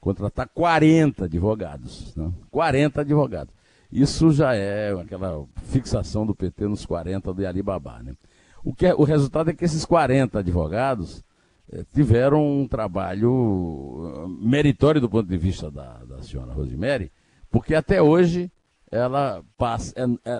contratar 0.00 0.48
40 0.48 1.24
advogados. 1.24 2.14
Né? 2.14 2.32
40 2.48 3.00
advogados. 3.00 3.52
Isso 3.90 4.30
já 4.30 4.54
é 4.54 4.92
aquela 4.92 5.44
fixação 5.64 6.24
do 6.24 6.32
PT 6.32 6.68
nos 6.68 6.86
40 6.86 7.34
do 7.34 7.44
Alibaba. 7.44 8.00
Né? 8.04 8.14
O, 8.62 8.72
que 8.72 8.86
é, 8.86 8.94
o 8.94 9.02
resultado 9.02 9.50
é 9.50 9.52
que 9.52 9.64
esses 9.64 9.84
40 9.84 10.38
advogados 10.38 11.24
é, 11.72 11.84
tiveram 11.92 12.60
um 12.60 12.68
trabalho 12.68 14.14
eh, 14.14 14.46
meritório 14.46 15.00
do 15.00 15.10
ponto 15.10 15.28
de 15.28 15.36
vista 15.36 15.72
da, 15.72 16.04
da 16.04 16.22
senhora 16.22 16.52
Rosemary, 16.52 17.10
porque 17.50 17.74
até 17.74 18.00
hoje 18.00 18.48
ela 18.92 19.42
passa, 19.58 19.92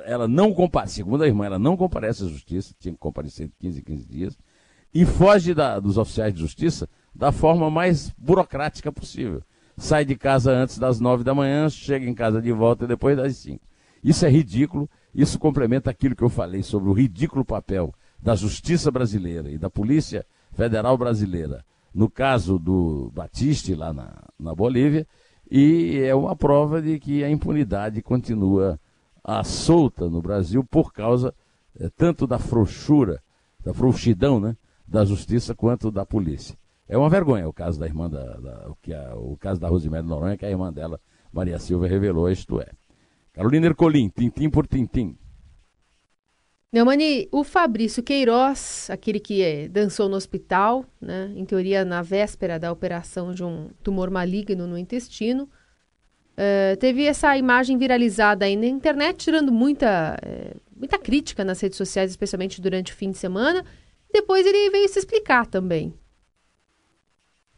ela 0.04 0.28
não 0.28 0.54
comparece, 0.54 0.94
segundo 0.94 1.24
a 1.24 1.26
irmã, 1.26 1.46
ela 1.46 1.58
não 1.58 1.76
comparece 1.76 2.24
à 2.24 2.28
justiça, 2.28 2.72
tinha 2.78 2.92
que 2.92 3.00
comparecer 3.00 3.48
de 3.48 3.54
15 3.58 3.80
em 3.80 3.82
15 3.82 4.06
dias, 4.06 4.38
e 4.92 5.04
foge 5.04 5.54
da, 5.54 5.78
dos 5.78 5.96
oficiais 5.96 6.34
de 6.34 6.40
justiça 6.40 6.88
da 7.14 7.32
forma 7.32 7.70
mais 7.70 8.10
burocrática 8.18 8.92
possível. 8.92 9.42
Sai 9.76 10.04
de 10.04 10.16
casa 10.16 10.52
antes 10.52 10.78
das 10.78 11.00
nove 11.00 11.24
da 11.24 11.34
manhã, 11.34 11.68
chega 11.68 12.06
em 12.06 12.14
casa 12.14 12.40
de 12.40 12.52
volta 12.52 12.86
depois 12.86 13.16
das 13.16 13.36
cinco. 13.36 13.64
Isso 14.02 14.24
é 14.24 14.30
ridículo, 14.30 14.88
isso 15.14 15.38
complementa 15.38 15.90
aquilo 15.90 16.16
que 16.16 16.22
eu 16.22 16.28
falei 16.28 16.62
sobre 16.62 16.88
o 16.88 16.92
ridículo 16.92 17.44
papel 17.44 17.94
da 18.22 18.34
justiça 18.34 18.90
brasileira 18.90 19.50
e 19.50 19.58
da 19.58 19.70
Polícia 19.70 20.26
Federal 20.52 20.96
Brasileira, 20.96 21.64
no 21.94 22.10
caso 22.10 22.58
do 22.58 23.10
Batiste, 23.14 23.74
lá 23.74 23.92
na, 23.92 24.12
na 24.38 24.54
Bolívia, 24.54 25.06
e 25.50 25.98
é 25.98 26.14
uma 26.14 26.36
prova 26.36 26.80
de 26.80 26.98
que 26.98 27.24
a 27.24 27.30
impunidade 27.30 28.02
continua 28.02 28.78
à 29.24 29.42
solta 29.42 30.08
no 30.08 30.22
Brasil 30.22 30.64
por 30.64 30.92
causa 30.92 31.34
é, 31.78 31.88
tanto 31.88 32.26
da 32.26 32.38
frouxura, 32.38 33.22
da 33.64 33.74
frouxidão, 33.74 34.38
né, 34.38 34.56
da 34.90 35.04
justiça 35.04 35.54
quanto 35.54 35.90
da 35.90 36.04
polícia. 36.04 36.58
É 36.88 36.98
uma 36.98 37.08
vergonha 37.08 37.48
o 37.48 37.52
caso 37.52 37.78
da 37.78 37.86
irmã 37.86 38.10
da, 38.10 38.24
da 38.38 38.68
o, 38.68 38.76
que 38.82 38.92
a, 38.92 39.14
o 39.14 39.36
caso 39.36 39.60
da 39.60 39.68
Rosemary 39.68 40.04
Noronha, 40.04 40.36
que 40.36 40.44
a 40.44 40.50
irmã 40.50 40.72
dela 40.72 41.00
Maria 41.32 41.60
Silva 41.60 41.86
revelou, 41.86 42.28
isto 42.28 42.60
é. 42.60 42.66
Carolina 43.32 43.66
Ercolim, 43.66 44.08
tintim 44.08 44.50
por 44.50 44.66
tintim. 44.66 45.16
Neumani, 46.72 47.28
o 47.30 47.44
Fabrício 47.44 48.02
Queiroz, 48.02 48.88
aquele 48.90 49.20
que 49.20 49.42
é, 49.42 49.68
dançou 49.68 50.08
no 50.08 50.16
hospital, 50.16 50.84
né, 51.00 51.32
em 51.36 51.44
teoria 51.44 51.84
na 51.84 52.02
véspera 52.02 52.58
da 52.58 52.72
operação 52.72 53.32
de 53.32 53.44
um 53.44 53.70
tumor 53.82 54.10
maligno 54.10 54.66
no 54.66 54.78
intestino, 54.78 55.44
uh, 55.44 56.76
teve 56.78 57.04
essa 57.06 57.36
imagem 57.36 57.76
viralizada 57.78 58.44
aí 58.44 58.56
na 58.56 58.66
internet, 58.66 59.16
tirando 59.16 59.50
muita, 59.52 60.16
uh, 60.24 60.60
muita 60.76 60.98
crítica 60.98 61.44
nas 61.44 61.60
redes 61.60 61.76
sociais, 61.76 62.10
especialmente 62.10 62.60
durante 62.60 62.92
o 62.92 62.96
fim 62.96 63.10
de 63.10 63.18
semana. 63.18 63.64
Depois 64.12 64.46
ele 64.46 64.70
veio 64.70 64.88
se 64.88 64.98
explicar 64.98 65.46
também. 65.46 65.94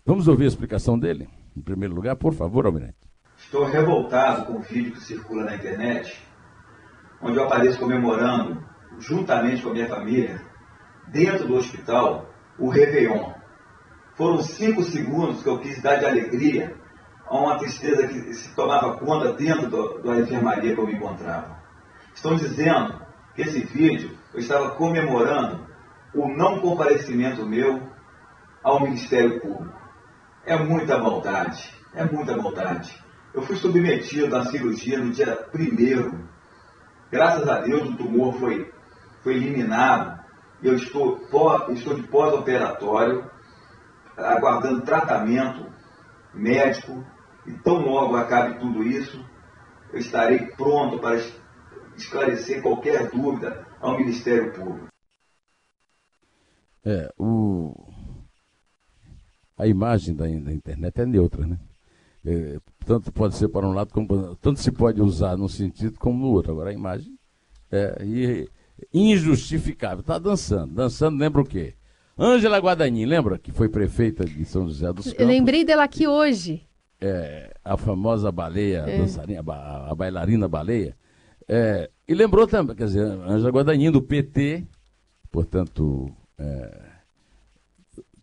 Vamos 0.04 0.28
ouvir 0.28 0.44
a 0.44 0.48
explicação 0.48 0.98
dele? 0.98 1.28
Em 1.56 1.60
primeiro 1.60 1.94
lugar, 1.94 2.16
por 2.16 2.34
favor, 2.34 2.66
Almirante. 2.66 2.96
Estou 3.38 3.64
revoltado 3.64 4.46
com 4.46 4.58
o 4.58 4.62
vídeo 4.62 4.92
que 4.92 5.00
circula 5.00 5.44
na 5.44 5.56
internet, 5.56 6.18
onde 7.20 7.36
eu 7.38 7.44
apareço 7.44 7.78
comemorando 7.78 8.64
juntamente 8.98 9.62
com 9.62 9.70
a 9.70 9.72
minha 9.72 9.88
família, 9.88 10.40
dentro 11.08 11.46
do 11.46 11.56
hospital, 11.56 12.30
o 12.58 12.68
Réveillon. 12.68 13.32
Foram 14.14 14.42
cinco 14.42 14.82
segundos 14.82 15.42
que 15.42 15.48
eu 15.48 15.58
quis 15.58 15.80
dar 15.82 15.96
de 15.96 16.06
alegria 16.06 16.74
a 17.26 17.36
uma 17.36 17.58
tristeza 17.58 18.06
que 18.06 18.34
se 18.34 18.54
tomava 18.54 18.98
conta 18.98 19.32
dentro 19.32 19.68
do, 19.68 20.02
da 20.02 20.20
enfermaria 20.20 20.74
que 20.74 20.80
eu 20.80 20.86
me 20.86 20.94
encontrava. 20.94 21.62
Estão 22.14 22.36
dizendo 22.36 23.00
que 23.34 23.42
esse 23.42 23.64
vídeo 23.64 24.16
eu 24.34 24.40
estava 24.40 24.70
comemorando 24.72 25.66
o 26.14 26.28
não 26.28 26.60
comparecimento 26.60 27.46
meu 27.46 27.82
ao 28.62 28.80
Ministério 28.80 29.40
Público. 29.40 29.80
É 30.44 30.56
muita 30.56 30.98
maldade, 30.98 31.70
é 31.94 32.04
muita 32.04 32.36
maldade. 32.36 33.02
Eu 33.32 33.42
fui 33.42 33.56
submetido 33.56 34.36
à 34.36 34.44
cirurgia 34.46 34.98
no 34.98 35.10
dia 35.10 35.34
primeiro. 35.36 36.28
Graças 37.10 37.48
a 37.48 37.60
Deus 37.60 37.88
o 37.88 37.96
tumor 37.96 38.34
foi 38.34 38.72
foi 39.22 39.36
eliminado. 39.36 40.20
Eu 40.62 40.74
estou, 40.74 41.20
estou 41.70 41.94
de 41.94 42.02
pós-operatório, 42.04 43.28
aguardando 44.16 44.82
tratamento 44.82 45.66
médico, 46.34 47.04
e 47.46 47.52
tão 47.52 47.78
logo 47.78 48.16
acabe 48.16 48.60
tudo 48.60 48.84
isso, 48.84 49.24
eu 49.92 49.98
estarei 49.98 50.38
pronto 50.56 50.98
para 51.00 51.20
esclarecer 51.96 52.62
qualquer 52.62 53.10
dúvida 53.10 53.66
ao 53.80 53.96
Ministério 53.98 54.52
Público. 54.52 54.91
É, 56.84 57.12
o... 57.18 57.74
a 59.56 59.66
imagem 59.66 60.14
da, 60.14 60.24
da 60.24 60.52
internet 60.52 61.00
é 61.00 61.06
neutra, 61.06 61.46
né? 61.46 61.58
É, 62.24 62.58
tanto 62.84 63.10
pode 63.12 63.34
ser 63.34 63.48
para 63.48 63.66
um 63.66 63.72
lado 63.72 63.92
como 63.92 64.36
tanto 64.36 64.60
se 64.60 64.70
pode 64.70 65.00
usar 65.00 65.36
num 65.36 65.48
sentido 65.48 65.98
como 65.98 66.18
no 66.18 66.32
outro. 66.32 66.52
Agora 66.52 66.70
a 66.70 66.74
imagem 66.74 67.16
é, 67.70 67.98
e 68.04 68.48
injustificável. 68.92 70.00
Está 70.00 70.18
dançando. 70.18 70.74
Dançando, 70.74 71.18
lembra 71.18 71.42
o 71.42 71.44
quê? 71.44 71.74
Ângela 72.18 72.58
Guadagnin, 72.58 73.06
lembra 73.06 73.38
que 73.38 73.50
foi 73.50 73.68
prefeita 73.68 74.24
de 74.24 74.44
São 74.44 74.66
José 74.66 74.92
dos 74.92 75.06
Campos? 75.06 75.20
Eu 75.20 75.26
lembrei 75.26 75.64
dela 75.64 75.82
aqui 75.82 76.06
hoje. 76.06 76.62
É, 77.00 77.52
a 77.64 77.76
famosa 77.76 78.30
baleia, 78.30 78.84
é. 78.86 78.98
dançarina, 78.98 79.42
a, 79.46 79.90
a, 79.90 79.94
bailarina 79.94 80.46
baleia. 80.46 80.96
É, 81.48 81.90
e 82.06 82.14
lembrou 82.14 82.46
também, 82.46 82.76
quer 82.76 82.84
dizer, 82.84 83.02
Ângela 83.02 83.50
Guadagnin 83.50 83.90
do 83.90 84.00
PT, 84.00 84.64
portanto, 85.30 86.14
é, 86.42 86.92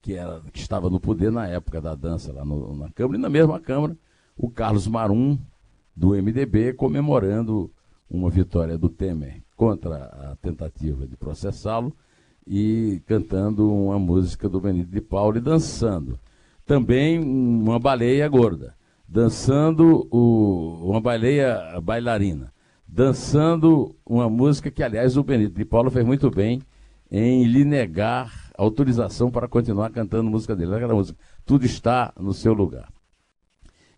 que, 0.01 0.13
era, 0.13 0.41
que 0.51 0.59
estava 0.59 0.89
no 0.89 0.99
poder 0.99 1.31
na 1.31 1.47
época 1.47 1.79
da 1.79 1.95
dança 1.95 2.33
lá 2.33 2.43
no, 2.43 2.75
na 2.75 2.89
Câmara, 2.91 3.17
e 3.17 3.21
na 3.21 3.29
mesma 3.29 3.59
Câmara, 3.59 3.97
o 4.37 4.49
Carlos 4.49 4.87
Marum, 4.87 5.37
do 5.95 6.09
MDB, 6.09 6.73
comemorando 6.73 7.71
uma 8.09 8.29
vitória 8.29 8.77
do 8.77 8.89
Temer 8.89 9.41
contra 9.55 10.05
a 10.05 10.35
tentativa 10.41 11.05
de 11.05 11.17
processá-lo 11.17 11.93
e 12.47 13.01
cantando 13.05 13.71
uma 13.71 13.99
música 13.99 14.47
do 14.47 14.59
Benito 14.59 14.89
de 14.89 15.01
Paulo 15.01 15.37
e 15.37 15.41
dançando. 15.41 16.17
Também 16.65 17.19
uma 17.19 17.77
baleia 17.77 18.27
gorda, 18.27 18.73
dançando 19.07 20.07
o, 20.09 20.89
uma 20.89 21.01
baleia 21.01 21.79
bailarina, 21.83 22.53
dançando 22.87 23.95
uma 24.05 24.29
música 24.29 24.71
que, 24.71 24.81
aliás, 24.81 25.17
o 25.17 25.23
Benito 25.23 25.55
de 25.55 25.65
Paulo 25.65 25.91
fez 25.91 26.05
muito 26.05 26.31
bem 26.31 26.61
em 27.11 27.43
lhe 27.43 27.65
negar 27.65 28.51
autorização 28.57 29.31
para 29.31 29.47
continuar 29.47 29.89
cantando 29.91 30.29
música 30.29 30.55
dele. 30.55 30.75
Aquela 30.75 30.93
música, 30.93 31.17
tudo 31.45 31.65
está 31.65 32.13
no 32.19 32.33
seu 32.33 32.53
lugar. 32.53 32.91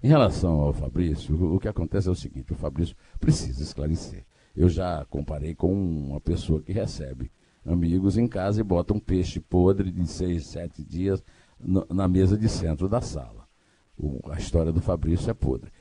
Em 0.04 0.08
relação 0.08 0.62
ao 0.62 0.74
Fabrício, 0.74 1.54
o 1.54 1.60
que 1.60 1.68
acontece 1.68 2.08
é 2.08 2.12
o 2.12 2.16
seguinte: 2.16 2.54
o 2.54 2.56
Fabrício 2.56 2.96
precisa 3.20 3.62
esclarecer. 3.62 4.26
Eu 4.56 4.68
já 4.68 5.06
comparei 5.10 5.54
com 5.54 5.72
uma 5.72 6.20
pessoa 6.20 6.62
que 6.62 6.72
recebe 6.72 7.32
amigos 7.66 8.18
em 8.18 8.28
casa 8.28 8.60
e 8.60 8.64
bota 8.64 8.94
um 8.94 9.00
peixe 9.00 9.40
podre 9.40 9.92
de 9.92 10.08
seis, 10.08 10.48
sete 10.48 10.84
dias 10.84 11.24
na 11.90 12.08
mesa 12.08 12.38
de 12.38 12.50
centro 12.50 12.90
da 12.90 13.02
sala. 13.02 13.48
A 14.32 14.38
história 14.38 14.72
do 14.72 14.82
Fabrício 14.82 15.30
é 15.30 15.34
podre. 15.34 15.72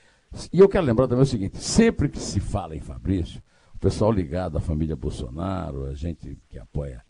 E 0.52 0.60
eu 0.60 0.68
quero 0.68 0.84
lembrar 0.84 1.08
também 1.08 1.22
o 1.22 1.26
seguinte: 1.26 1.56
sempre 1.58 2.08
que 2.08 2.18
se 2.18 2.40
fala 2.40 2.76
em 2.76 2.80
Fabrício, 2.80 3.42
o 3.74 3.78
pessoal 3.78 4.12
ligado 4.12 4.58
à 4.58 4.60
família 4.60 4.94
Bolsonaro, 4.94 5.86
a 5.86 5.94
gente 5.94 6.38
que 6.48 6.58
apoia 6.58 7.02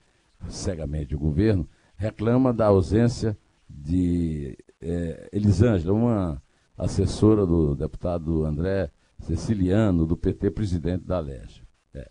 cegamente 0.48 1.14
o 1.14 1.18
governo, 1.18 1.68
reclama 1.96 2.52
da 2.52 2.66
ausência 2.66 3.36
de 3.68 4.56
é, 4.80 5.28
Elisângela, 5.32 5.92
uma 5.92 6.42
assessora 6.76 7.44
do 7.44 7.74
deputado 7.74 8.44
André 8.44 8.90
Ceciliano, 9.18 10.06
do 10.06 10.16
PT, 10.16 10.50
presidente 10.50 11.04
da 11.04 11.20
Leste. 11.20 11.62
É. 11.94 12.08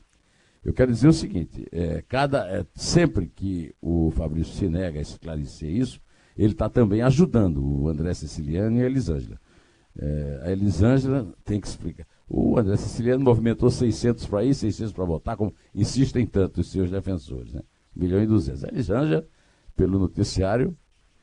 Eu 0.64 0.74
quero 0.74 0.92
dizer 0.92 1.08
o 1.08 1.14
seguinte: 1.14 1.68
é, 1.72 2.04
cada, 2.08 2.48
é, 2.48 2.66
sempre 2.76 3.28
que 3.28 3.74
o 3.82 4.12
Fabrício 4.12 4.54
se 4.54 4.70
nega 4.70 5.00
a 5.00 5.02
esclarecer 5.02 5.70
isso, 5.70 6.00
ele 6.38 6.54
está 6.54 6.70
também 6.70 7.02
ajudando 7.02 7.64
o 7.64 7.90
André 7.90 8.14
Ceciliano 8.14 8.78
e 8.78 8.84
a 8.84 8.86
Elisângela. 8.86 9.40
É, 9.98 10.42
a 10.44 10.52
Elisângela 10.52 11.34
tem 11.44 11.60
que 11.60 11.68
explicar. 11.68 12.06
O 12.30 12.58
André 12.60 12.78
Ceciliano 12.78 13.24
movimentou 13.24 13.72
600 13.72 14.28
para 14.28 14.44
ir, 14.44 14.54
600 14.54 14.94
para 14.94 15.04
votar, 15.04 15.36
como 15.36 15.54
insistem 15.74 16.28
tanto 16.28 16.62
os 16.62 16.72
seus 16.72 16.92
defensores, 16.92 17.54
né? 17.54 17.62
1 18.00 18.04
milhão 18.04 18.24
e 18.24 18.28
200. 18.28 18.64
A 18.64 18.68
Elisângela, 18.70 19.28
pelo 19.76 20.00
noticiário, 20.00 20.76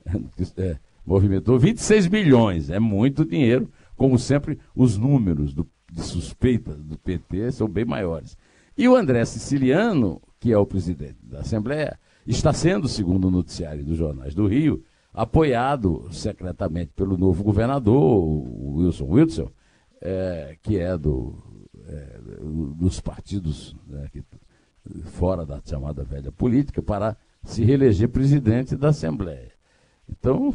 é, 0.56 0.76
movimentou 1.04 1.58
26 1.58 2.08
milhões. 2.08 2.70
É 2.70 2.78
muito 2.78 3.24
dinheiro, 3.24 3.70
como 3.96 4.18
sempre, 4.18 4.58
os 4.74 4.98
números 4.98 5.54
do 5.54 5.66
de 5.90 6.02
suspeitas 6.02 6.82
do 6.82 6.98
PT 6.98 7.52
são 7.52 7.68
bem 7.68 7.84
maiores. 7.84 8.36
E 8.76 8.88
o 8.88 8.94
André 8.94 9.24
Siciliano, 9.24 10.20
que 10.38 10.52
é 10.52 10.58
o 10.58 10.66
presidente 10.66 11.16
da 11.22 11.40
Assembleia, 11.40 11.98
está 12.26 12.52
sendo, 12.52 12.88
segundo 12.88 13.28
o 13.28 13.30
noticiário 13.30 13.84
dos 13.84 13.96
jornais 13.96 14.34
do 14.34 14.46
Rio, 14.46 14.82
apoiado 15.14 16.08
secretamente 16.12 16.92
pelo 16.94 17.16
novo 17.16 17.42
governador, 17.42 18.22
Wilson 18.76 19.06
Wilson, 19.06 19.50
é, 20.02 20.56
que 20.60 20.78
é, 20.78 20.98
do, 20.98 21.34
é, 21.86 22.20
dos 22.76 23.00
partidos 23.00 23.74
né, 23.86 24.08
que, 24.12 24.22
fora 25.04 25.44
da 25.44 25.60
chamada 25.64 26.04
velha 26.04 26.32
política, 26.32 26.82
para 26.82 27.16
se 27.42 27.64
reeleger 27.64 28.08
presidente 28.08 28.76
da 28.76 28.88
Assembleia. 28.88 29.52
Então, 30.08 30.54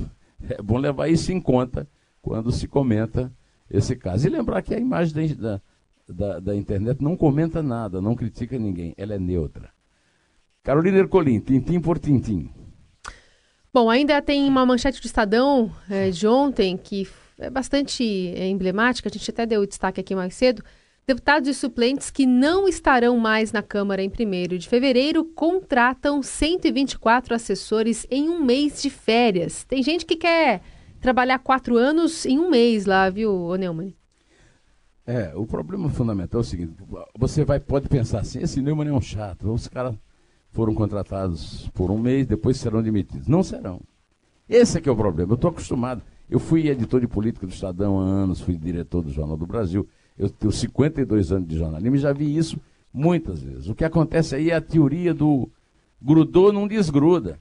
é 0.50 0.62
bom 0.62 0.78
levar 0.78 1.08
isso 1.08 1.32
em 1.32 1.40
conta 1.40 1.88
quando 2.22 2.52
se 2.52 2.68
comenta 2.68 3.32
esse 3.70 3.96
caso. 3.96 4.28
E 4.28 4.30
lembrar 4.30 4.62
que 4.62 4.74
a 4.74 4.80
imagem 4.80 5.36
da, 5.36 5.62
da, 6.08 6.40
da, 6.40 6.56
internet 6.56 7.02
não 7.02 7.16
comenta 7.16 7.64
nada, 7.64 8.02
não 8.02 8.16
critica 8.16 8.58
ninguém, 8.58 8.94
ela 8.98 9.16
é 9.16 9.20
neutra. 9.20 9.70
Carolina 10.64 11.00
Ercolim, 11.00 11.40
tintim 11.40 11.80
por 11.80 11.98
tintim. 11.98 12.50
Bom, 13.74 13.90
ainda 13.90 14.22
tem 14.22 14.48
uma 14.48 14.66
manchete 14.66 15.02
do 15.02 15.06
Estadão 15.06 15.72
é, 15.90 16.10
de 16.10 16.28
ontem 16.28 16.78
que 16.78 17.08
é 17.40 17.50
bastante 17.50 18.04
é, 18.36 18.48
emblemática, 18.48 19.10
a 19.10 19.12
gente 19.12 19.32
até 19.32 19.46
deu 19.46 19.66
destaque 19.66 20.00
aqui 20.00 20.14
mais 20.14 20.36
cedo. 20.36 20.64
Deputados 21.05 21.50
e 21.50 21.53
suplentes 21.53 22.12
que 22.12 22.25
não 22.25 22.67
estarão 22.67 23.17
mais 23.17 23.51
na 23.51 23.63
Câmara 23.63 24.03
em 24.03 24.10
1 24.10 24.58
de 24.58 24.70
fevereiro 24.70 25.25
contratam 25.25 26.22
124 26.22 27.34
assessores 27.34 28.05
em 28.10 28.29
um 28.29 28.43
mês 28.43 28.81
de 28.81 28.89
férias. 28.89 29.63
Tem 29.63 29.81
gente 29.81 30.05
que 30.05 30.15
quer 30.15 30.62
trabalhar 31.01 31.39
quatro 31.39 31.75
anos 31.75 32.25
em 32.25 32.38
um 32.38 32.50
mês 32.50 32.86
lá, 32.86 33.10
viu, 33.10 33.58
Neumann? 33.58 33.96
É, 35.05 35.34
o 35.36 35.46
problema 35.46 35.89
fundamental 35.89 36.39
é 36.39 36.43
o 36.43 36.46
seguinte: 36.46 36.74
você 37.17 37.43
vai, 37.43 37.60
pode 37.60 37.89
pensar 37.89 38.20
assim, 38.20 38.39
esse 38.39 38.62
Neumann 38.62 38.89
é 38.89 38.93
um 38.93 39.01
chato, 39.01 39.51
os 39.51 39.67
caras 39.67 39.96
foram 40.51 40.75
contratados 40.75 41.67
por 41.74 41.89
um 41.89 41.98
mês, 41.98 42.27
depois 42.27 42.58
serão 42.58 42.84
demitidos. 42.84 43.27
Não 43.27 43.41
serão. 43.41 43.81
Esse 44.48 44.77
é 44.77 44.81
que 44.81 44.88
é 44.88 44.91
o 44.91 44.96
problema. 44.96 45.31
Eu 45.31 45.36
estou 45.36 45.50
acostumado. 45.50 46.03
Eu 46.32 46.40
fui 46.40 46.70
editor 46.70 47.02
de 47.02 47.08
política 47.08 47.46
do 47.46 47.52
Estadão 47.52 48.00
há 48.00 48.06
anos, 48.06 48.40
fui 48.40 48.56
diretor 48.56 49.02
do 49.02 49.12
Jornal 49.12 49.36
do 49.36 49.46
Brasil. 49.46 49.86
Eu 50.18 50.30
tenho 50.30 50.50
52 50.50 51.30
anos 51.34 51.46
de 51.46 51.58
jornalismo 51.58 51.98
e 51.98 52.00
já 52.00 52.14
vi 52.14 52.38
isso 52.38 52.58
muitas 52.94 53.42
vezes. 53.44 53.68
O 53.68 53.76
que 53.76 53.84
acontece 53.84 54.36
aí 54.36 54.50
é 54.50 54.56
a 54.56 54.62
teoria 54.62 55.14
do 55.14 55.50
grudou, 56.02 56.54
não 56.54 56.70
desgruda. 56.70 57.38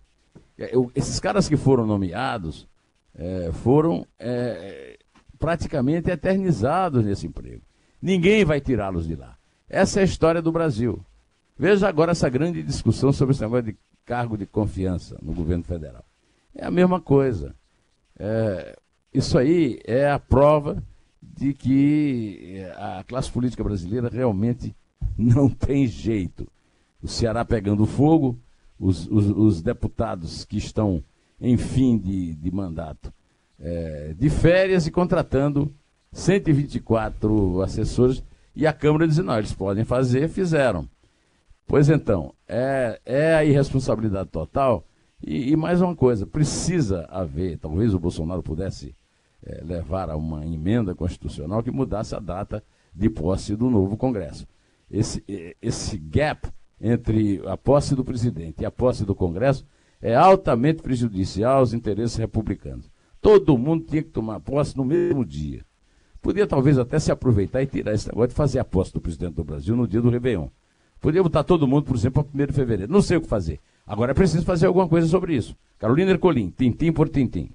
É, 0.58 0.74
eu, 0.74 0.90
esses 0.92 1.20
caras 1.20 1.48
que 1.48 1.56
foram 1.56 1.86
nomeados, 1.86 2.66
é, 3.14 3.52
foram 3.52 4.04
é, 4.18 4.98
praticamente 5.38 6.10
eternizados 6.10 7.04
nesse 7.04 7.28
emprego. 7.28 7.62
Ninguém 8.02 8.44
vai 8.44 8.60
tirá-los 8.60 9.06
de 9.06 9.14
lá. 9.14 9.36
Essa 9.68 10.00
é 10.00 10.02
a 10.02 10.04
história 10.04 10.42
do 10.42 10.50
Brasil. 10.50 11.00
Veja 11.56 11.88
agora 11.88 12.10
essa 12.10 12.28
grande 12.28 12.60
discussão 12.60 13.12
sobre 13.12 13.34
esse 13.34 13.42
negócio 13.42 13.66
de 13.66 13.76
cargo 14.04 14.36
de 14.36 14.46
confiança 14.46 15.16
no 15.22 15.32
governo 15.32 15.62
federal. 15.62 16.04
É 16.52 16.66
a 16.66 16.70
mesma 16.72 17.00
coisa. 17.00 17.54
É, 18.22 18.78
isso 19.14 19.38
aí 19.38 19.80
é 19.86 20.10
a 20.10 20.18
prova 20.18 20.82
de 21.22 21.54
que 21.54 22.62
a 22.76 23.02
classe 23.02 23.30
política 23.32 23.64
brasileira 23.64 24.10
realmente 24.12 24.76
não 25.16 25.48
tem 25.48 25.86
jeito. 25.86 26.46
O 27.02 27.08
Ceará 27.08 27.46
pegando 27.46 27.86
fogo, 27.86 28.38
os, 28.78 29.06
os, 29.06 29.30
os 29.30 29.62
deputados 29.62 30.44
que 30.44 30.58
estão 30.58 31.02
em 31.40 31.56
fim 31.56 31.96
de, 31.96 32.34
de 32.34 32.50
mandato 32.50 33.10
é, 33.58 34.14
de 34.18 34.28
férias 34.28 34.86
e 34.86 34.90
contratando 34.90 35.72
124 36.12 37.62
assessores 37.62 38.22
e 38.54 38.66
a 38.66 38.72
Câmara 38.72 39.08
dizendo, 39.08 39.26
não, 39.26 39.38
eles 39.38 39.54
podem 39.54 39.84
fazer, 39.84 40.28
fizeram. 40.28 40.88
Pois 41.66 41.88
então, 41.88 42.34
é, 42.48 43.00
é 43.06 43.34
a 43.34 43.44
irresponsabilidade 43.44 44.28
total. 44.28 44.84
E, 45.22 45.50
e, 45.50 45.56
mais 45.56 45.80
uma 45.80 45.94
coisa, 45.94 46.26
precisa 46.26 47.06
haver, 47.10 47.58
talvez 47.58 47.92
o 47.92 48.00
Bolsonaro 48.00 48.42
pudesse 48.42 48.94
é, 49.42 49.62
levar 49.62 50.08
a 50.10 50.16
uma 50.16 50.46
emenda 50.46 50.94
constitucional 50.94 51.62
que 51.62 51.70
mudasse 51.70 52.14
a 52.14 52.18
data 52.18 52.62
de 52.94 53.08
posse 53.10 53.54
do 53.54 53.68
novo 53.70 53.96
Congresso. 53.96 54.46
Esse, 54.90 55.22
esse 55.60 55.98
gap 55.98 56.48
entre 56.80 57.40
a 57.46 57.56
posse 57.56 57.94
do 57.94 58.04
presidente 58.04 58.62
e 58.62 58.66
a 58.66 58.70
posse 58.70 59.04
do 59.04 59.14
Congresso 59.14 59.66
é 60.00 60.14
altamente 60.14 60.82
prejudicial 60.82 61.58
aos 61.58 61.74
interesses 61.74 62.16
republicanos. 62.16 62.90
Todo 63.20 63.58
mundo 63.58 63.84
tinha 63.84 64.02
que 64.02 64.08
tomar 64.08 64.40
posse 64.40 64.76
no 64.76 64.84
mesmo 64.84 65.24
dia. 65.24 65.64
Podia 66.22 66.46
talvez 66.46 66.78
até 66.78 66.98
se 66.98 67.12
aproveitar 67.12 67.62
e 67.62 67.66
tirar 67.66 67.94
esse 67.94 68.08
negócio 68.08 68.28
de 68.28 68.34
fazer 68.34 68.58
a 68.58 68.64
posse 68.64 68.92
do 68.92 69.00
presidente 69.00 69.34
do 69.34 69.44
Brasil 69.44 69.76
no 69.76 69.86
dia 69.86 70.00
do 70.00 70.10
Réveillon. 70.10 70.48
Podia 71.00 71.22
botar 71.22 71.42
todo 71.44 71.66
mundo, 71.66 71.84
por 71.84 71.96
exemplo, 71.96 72.22
para 72.22 72.44
1 72.44 72.46
de 72.46 72.52
fevereiro. 72.52 72.92
Não 72.92 73.00
sei 73.00 73.16
o 73.16 73.20
que 73.20 73.28
fazer. 73.28 73.58
Agora 73.86 74.12
é 74.12 74.14
preciso 74.14 74.44
fazer 74.44 74.66
alguma 74.66 74.88
coisa 74.88 75.08
sobre 75.08 75.34
isso. 75.34 75.56
Carolina 75.78 76.10
Ercolim, 76.10 76.50
tintim 76.50 76.92
por 76.92 77.08
tintim. 77.08 77.50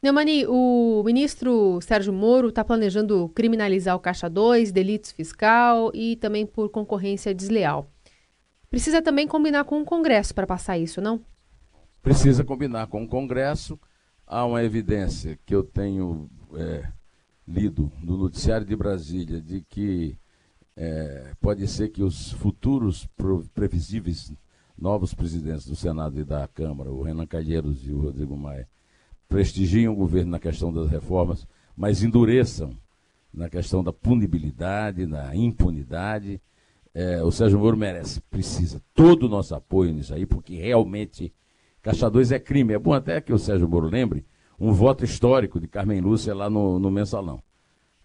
Neumani, 0.00 0.46
o 0.46 1.02
ministro 1.04 1.80
Sérgio 1.80 2.12
Moro 2.12 2.50
está 2.50 2.62
planejando 2.62 3.30
criminalizar 3.34 3.96
o 3.96 3.98
Caixa 3.98 4.28
2, 4.28 4.70
delitos 4.70 5.10
fiscal 5.10 5.90
e 5.94 6.16
também 6.16 6.46
por 6.46 6.68
concorrência 6.68 7.34
desleal. 7.34 7.90
Precisa 8.70 9.00
também 9.00 9.26
combinar 9.26 9.64
com 9.64 9.80
o 9.80 9.84
Congresso 9.84 10.34
para 10.34 10.46
passar 10.46 10.78
isso, 10.78 11.00
não? 11.00 11.20
Precisa 12.02 12.44
combinar 12.44 12.86
com 12.86 13.02
o 13.02 13.08
Congresso. 13.08 13.78
Há 14.26 14.44
uma 14.44 14.62
evidência 14.62 15.38
que 15.46 15.54
eu 15.54 15.62
tenho 15.62 16.28
é, 16.54 16.86
lido 17.48 17.90
no 18.02 18.16
noticiário 18.16 18.66
de 18.66 18.76
Brasília 18.76 19.40
de 19.40 19.62
que 19.68 20.18
é, 20.76 21.32
pode 21.40 21.66
ser 21.68 21.88
que 21.88 22.02
os 22.02 22.32
futuros 22.32 23.08
previsíveis 23.54 24.32
novos 24.76 25.14
presidentes 25.14 25.66
do 25.66 25.76
Senado 25.76 26.18
e 26.18 26.24
da 26.24 26.48
Câmara, 26.48 26.90
o 26.90 27.02
Renan 27.02 27.26
Calheiros 27.26 27.86
e 27.86 27.92
o 27.92 28.00
Rodrigo 28.00 28.36
Maia, 28.36 28.68
prestigiem 29.28 29.88
o 29.88 29.94
governo 29.94 30.32
na 30.32 30.38
questão 30.38 30.72
das 30.72 30.90
reformas, 30.90 31.46
mas 31.76 32.02
endureçam 32.02 32.70
na 33.32 33.48
questão 33.48 33.82
da 33.82 33.92
punibilidade, 33.92 35.06
da 35.06 35.34
impunidade. 35.34 36.40
É, 36.92 37.22
o 37.22 37.30
Sérgio 37.30 37.58
Moro 37.58 37.76
merece, 37.76 38.20
precisa 38.22 38.80
todo 38.94 39.24
o 39.24 39.28
nosso 39.28 39.54
apoio 39.54 39.92
nisso 39.92 40.14
aí, 40.14 40.26
porque 40.26 40.56
realmente 40.56 41.32
Caixa 41.82 42.08
2 42.08 42.32
é 42.32 42.38
crime. 42.38 42.72
É 42.72 42.78
bom 42.78 42.92
até 42.92 43.20
que 43.20 43.32
o 43.32 43.38
Sérgio 43.38 43.68
Moro 43.68 43.88
lembre 43.88 44.24
um 44.58 44.72
voto 44.72 45.04
histórico 45.04 45.60
de 45.60 45.68
Carmen 45.68 46.00
Lúcia 46.00 46.34
lá 46.34 46.48
no, 46.48 46.78
no 46.78 46.90
mensalão. 46.90 47.42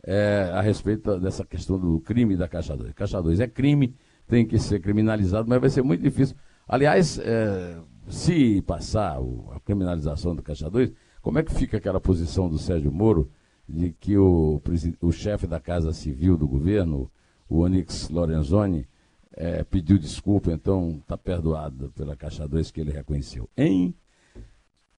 É, 0.04 0.50
a 0.54 0.62
respeito 0.62 1.20
dessa 1.20 1.46
questão 1.46 1.78
do 1.78 2.00
crime 2.00 2.38
da 2.38 2.48
Caixa 2.48 2.76
2. 2.76 2.94
Caixa 2.94 3.22
2 3.22 3.40
é 3.42 3.48
crime, 3.48 3.96
tem 4.28 4.46
que 4.46 4.58
ser 4.58 4.80
criminalizado, 4.80 5.48
mas 5.50 5.60
vai 5.60 5.70
ser 5.70 5.82
muito 5.82 6.02
difícil. 6.02 6.36
Aliás, 6.68 7.20
é, 7.20 7.78
se 8.08 8.62
passar 8.62 9.18
a 9.52 9.60
criminalização 9.60 10.36
do 10.36 10.42
Caixa 10.42 10.70
2, 10.70 10.92
como 11.22 11.40
é 11.40 11.44
que 11.44 11.54
fica 11.54 11.78
aquela 11.78 12.00
posição 12.00 12.50
do 12.50 12.58
Sérgio 12.58 12.92
Moro 12.92 13.30
de 13.68 13.92
que 13.92 14.18
o, 14.18 14.62
o 15.02 15.12
chefe 15.12 15.46
da 15.46 15.60
Casa 15.60 15.94
Civil 15.94 16.38
do 16.38 16.48
governo, 16.48 17.12
o 17.48 17.60
Onyx 17.60 18.10
Lorenzoni, 18.10 18.88
é, 19.34 19.64
pediu 19.64 19.98
desculpa, 19.98 20.52
então 20.52 21.00
está 21.02 21.18
perdoado 21.18 21.92
pela 21.96 22.16
Caixa 22.16 22.48
2 22.48 22.72
que 22.72 22.82
ele 22.82 22.92
reconheceu. 22.92 23.50
Em 23.56 23.94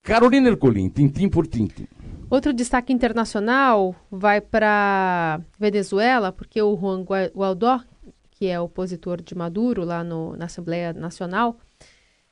Carolina 0.03 0.49
Ercolim, 0.49 0.89
tintim 0.89 1.29
por 1.29 1.45
tintim. 1.45 1.87
Outro 2.29 2.51
destaque 2.53 2.91
internacional 2.91 3.95
vai 4.09 4.41
para 4.41 5.41
Venezuela, 5.59 6.31
porque 6.31 6.59
o 6.61 6.75
Juan 6.75 7.03
Guaidó, 7.03 7.81
que 8.31 8.47
é 8.47 8.59
opositor 8.59 9.21
de 9.21 9.35
Maduro 9.35 9.83
lá 9.83 10.03
no, 10.03 10.35
na 10.35 10.45
Assembleia 10.45 10.91
Nacional, 10.91 11.59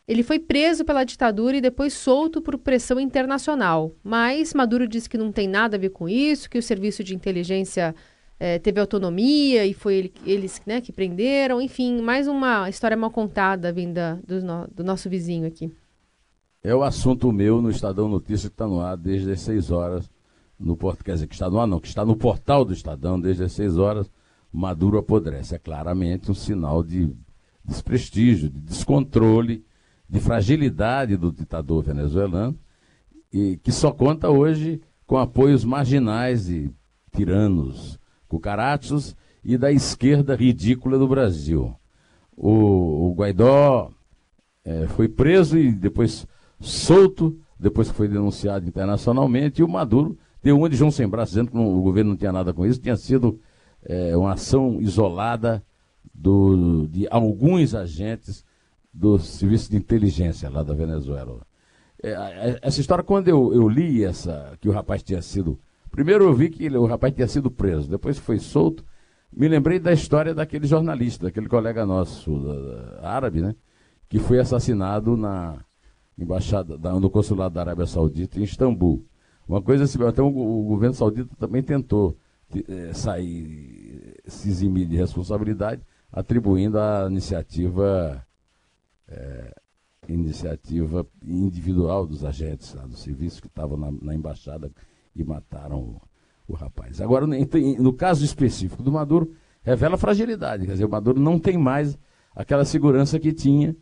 ele 0.07 0.23
foi 0.23 0.39
preso 0.39 0.83
pela 0.83 1.03
ditadura 1.03 1.57
e 1.57 1.61
depois 1.61 1.93
solto 1.93 2.41
por 2.41 2.57
pressão 2.57 2.99
internacional. 2.99 3.93
Mas 4.03 4.55
Maduro 4.55 4.87
disse 4.87 5.07
que 5.07 5.17
não 5.17 5.31
tem 5.31 5.47
nada 5.47 5.77
a 5.77 5.79
ver 5.79 5.89
com 5.89 6.09
isso, 6.09 6.49
que 6.49 6.57
o 6.57 6.63
serviço 6.63 7.03
de 7.03 7.13
inteligência 7.13 7.93
é, 8.39 8.57
teve 8.57 8.79
autonomia 8.79 9.67
e 9.67 9.73
foi 9.75 9.95
ele, 9.95 10.13
eles 10.25 10.59
né, 10.65 10.81
que 10.81 10.91
prenderam. 10.91 11.61
Enfim, 11.61 12.01
mais 12.01 12.27
uma 12.27 12.67
história 12.67 12.97
mal 12.97 13.11
contada 13.11 13.71
vinda 13.71 14.19
do, 14.25 14.41
no, 14.41 14.67
do 14.69 14.83
nosso 14.83 15.07
vizinho 15.07 15.45
aqui. 15.45 15.71
É 16.61 16.75
o 16.75 16.83
assunto 16.83 17.31
meu 17.31 17.61
no 17.61 17.69
Estadão 17.69 18.09
Notícias 18.09 18.49
que 18.49 18.53
está 18.53 18.67
no 18.67 18.81
ar 18.81 18.97
desde 18.97 19.31
as 19.31 19.39
6 19.41 19.71
horas. 19.71 20.09
No 20.59 20.75
quer 20.75 21.13
dizer, 21.13 21.27
que 21.27 21.33
está 21.33 21.49
no 21.49 21.57
ar, 21.57 21.65
não, 21.65 21.79
que 21.79 21.87
está 21.87 22.03
no 22.03 22.17
portal 22.17 22.65
do 22.65 22.73
Estadão 22.73 23.19
desde 23.19 23.43
as 23.43 23.53
6 23.53 23.77
horas. 23.77 24.11
Maduro 24.51 24.97
apodrece. 24.97 25.55
É 25.55 25.59
claramente 25.59 26.29
um 26.29 26.33
sinal 26.33 26.83
de 26.83 27.15
desprestígio, 27.63 28.49
de 28.49 28.59
descontrole, 28.59 29.65
de 30.09 30.19
fragilidade 30.19 31.15
do 31.15 31.31
ditador 31.31 31.83
venezuelano, 31.83 32.57
e 33.31 33.57
que 33.57 33.71
só 33.71 33.91
conta 33.91 34.29
hoje 34.29 34.81
com 35.05 35.17
apoios 35.17 35.63
marginais 35.63 36.49
e 36.49 36.69
tiranos, 37.15 37.97
cucarachos 38.27 39.15
e 39.43 39.57
da 39.57 39.71
esquerda 39.71 40.35
ridícula 40.35 40.97
do 40.97 41.07
Brasil. 41.07 41.73
O, 42.35 43.09
o 43.09 43.13
Guaidó 43.13 43.91
é, 44.65 44.87
foi 44.87 45.07
preso 45.07 45.57
e 45.57 45.71
depois 45.71 46.27
solto, 46.59 47.39
depois 47.59 47.89
que 47.89 47.95
foi 47.95 48.07
denunciado 48.07 48.67
internacionalmente, 48.67 49.61
e 49.61 49.63
o 49.63 49.67
Maduro 49.67 50.17
deu 50.41 50.57
uma 50.57 50.69
de 50.69 50.75
João 50.75 50.91
Sem 50.91 51.07
Braço, 51.07 51.31
dizendo 51.31 51.51
que 51.51 51.57
não, 51.57 51.77
o 51.77 51.81
governo 51.81 52.11
não 52.11 52.17
tinha 52.17 52.31
nada 52.31 52.53
com 52.53 52.65
isso, 52.65 52.79
tinha 52.79 52.95
sido 52.95 53.39
é, 53.83 54.15
uma 54.15 54.33
ação 54.33 54.79
isolada 54.81 55.63
do, 56.13 56.87
de 56.87 57.07
alguns 57.09 57.75
agentes 57.75 58.45
do 58.93 59.17
serviço 59.19 59.71
de 59.71 59.77
inteligência 59.77 60.49
lá 60.49 60.63
da 60.63 60.73
Venezuela. 60.73 61.41
É, 62.01 62.59
essa 62.61 62.79
história, 62.79 63.03
quando 63.03 63.27
eu, 63.27 63.53
eu, 63.53 63.67
li 63.67 64.03
essa, 64.03 64.57
que 64.59 64.69
o 64.69 64.71
rapaz 64.71 65.03
tinha 65.03 65.21
sido. 65.21 65.59
Primeiro 65.91 66.23
eu 66.25 66.33
vi 66.33 66.49
que 66.49 66.65
ele, 66.65 66.77
o 66.77 66.85
rapaz 66.85 67.13
tinha 67.13 67.27
sido 67.27 67.51
preso, 67.51 67.89
depois 67.89 68.17
foi 68.17 68.39
solto. 68.39 68.85
Me 69.31 69.47
lembrei 69.47 69.79
da 69.79 69.93
história 69.93 70.33
daquele 70.33 70.65
jornalista, 70.65 71.25
daquele 71.25 71.47
colega 71.47 71.85
nosso 71.85 72.39
da, 72.39 73.07
árabe, 73.07 73.41
né? 73.41 73.55
Que 74.07 74.17
foi 74.17 74.39
assassinado 74.39 75.15
na, 75.15 75.57
embaixada, 76.23 76.77
no 76.77 77.09
consulado 77.09 77.55
da 77.55 77.61
Arábia 77.61 77.85
Saudita 77.85 78.39
em 78.39 78.43
Istambul. 78.43 79.05
Uma 79.47 79.61
coisa 79.61 79.85
assim, 79.85 80.01
até 80.03 80.21
o, 80.21 80.27
o 80.27 80.63
governo 80.63 80.93
saudita 80.93 81.35
também 81.39 81.63
tentou 81.63 82.15
é, 82.67 82.93
sair, 82.93 84.15
se 84.27 84.49
eximir 84.49 84.87
de 84.87 84.95
responsabilidade, 84.95 85.81
atribuindo 86.11 86.79
a 86.79 87.07
iniciativa 87.09 88.23
é, 89.07 89.55
iniciativa 90.07 91.05
individual 91.23 92.05
dos 92.05 92.23
agentes 92.23 92.73
lá 92.73 92.85
do 92.85 92.95
serviço 92.95 93.41
que 93.41 93.47
estavam 93.47 93.77
na, 93.77 93.91
na, 93.91 94.15
embaixada 94.15 94.71
e 95.15 95.23
mataram 95.23 95.79
o, 95.79 96.01
o 96.47 96.53
rapaz. 96.53 97.01
Agora, 97.01 97.25
no 97.27 97.93
caso 97.93 98.23
específico 98.23 98.81
do 98.81 98.91
Maduro, 98.91 99.33
revela 99.61 99.97
fragilidade. 99.97 100.65
Quer 100.65 100.73
dizer, 100.73 100.85
o 100.85 100.89
Maduro 100.89 101.19
não 101.19 101.39
tem 101.39 101.57
mais 101.57 101.97
aquela 102.35 102.65
segurança 102.65 103.19
que 103.19 103.33
tinha 103.33 103.75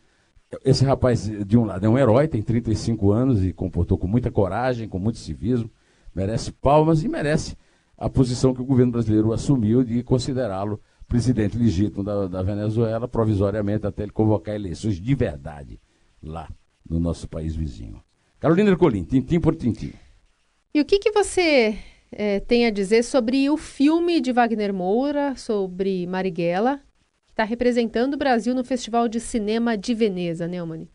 esse 0.63 0.85
rapaz, 0.85 1.29
de 1.45 1.57
um 1.57 1.65
lado, 1.65 1.85
é 1.85 1.89
um 1.89 1.97
herói, 1.97 2.27
tem 2.27 2.41
35 2.41 3.11
anos 3.11 3.43
e 3.43 3.51
comportou 3.51 3.97
com 3.97 4.07
muita 4.07 4.31
coragem, 4.31 4.87
com 4.87 4.97
muito 4.97 5.17
civismo, 5.19 5.69
merece 6.15 6.51
palmas 6.51 7.03
e 7.03 7.07
merece 7.07 7.57
a 7.97 8.09
posição 8.09 8.53
que 8.53 8.61
o 8.61 8.65
governo 8.65 8.91
brasileiro 8.91 9.33
assumiu 9.33 9.83
de 9.83 10.03
considerá-lo 10.03 10.79
presidente 11.07 11.57
legítimo 11.57 12.03
da, 12.03 12.27
da, 12.27 12.43
Venezuela, 12.43 13.07
provisoriamente, 13.07 13.87
até 13.87 14.03
ele 14.03 14.11
convocar 14.11 14.55
eleições 14.55 14.99
de 14.99 15.15
verdade 15.15 15.79
lá 16.21 16.49
no 16.87 16.99
nosso 16.99 17.27
país 17.27 17.55
vizinho. 17.55 18.01
Carolina 18.39 18.69
Ercolim, 18.69 19.03
tintim 19.03 19.39
por 19.39 19.55
tintim. 19.55 19.93
E 20.73 20.81
o 20.81 20.85
que, 20.85 20.99
que 20.99 21.11
você 21.11 21.77
é, 22.11 22.39
tem 22.39 22.65
a 22.65 22.69
dizer 22.69 23.03
sobre 23.03 23.49
o 23.49 23.57
filme 23.57 24.21
de 24.21 24.31
Wagner 24.31 24.73
Moura, 24.73 25.35
sobre 25.35 26.05
Marighella, 26.05 26.81
está 27.37 27.43
representando 27.43 28.15
o 28.15 28.17
Brasil 28.17 28.55
no 28.55 28.63
Festival 28.63 29.07
de 29.07 29.19
Cinema 29.19 29.77
de 29.77 29.93
Veneza, 29.93 30.47
Neumann? 30.47 30.87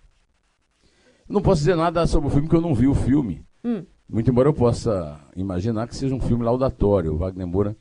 Não 1.29 1.41
posso 1.41 1.61
dizer 1.61 1.77
nada 1.77 2.05
sobre 2.05 2.27
o 2.27 2.31
filme, 2.33 2.49
porque 2.49 2.57
eu 2.57 2.69
não 2.69 2.75
vi 2.75 2.89
o 2.89 2.95
filme. 2.95 3.47
Hum. 3.65 3.87
Muito 4.09 4.29
embora 4.29 4.49
eu 4.49 4.53
possa 4.53 5.21
imaginar 5.37 5.87
que 5.87 5.95
seja 5.95 6.13
um 6.13 6.21
filme 6.21 6.45
laudatório. 6.45 7.15
O 7.15 7.17
Wagner 7.17 7.47
Moura 7.47 7.77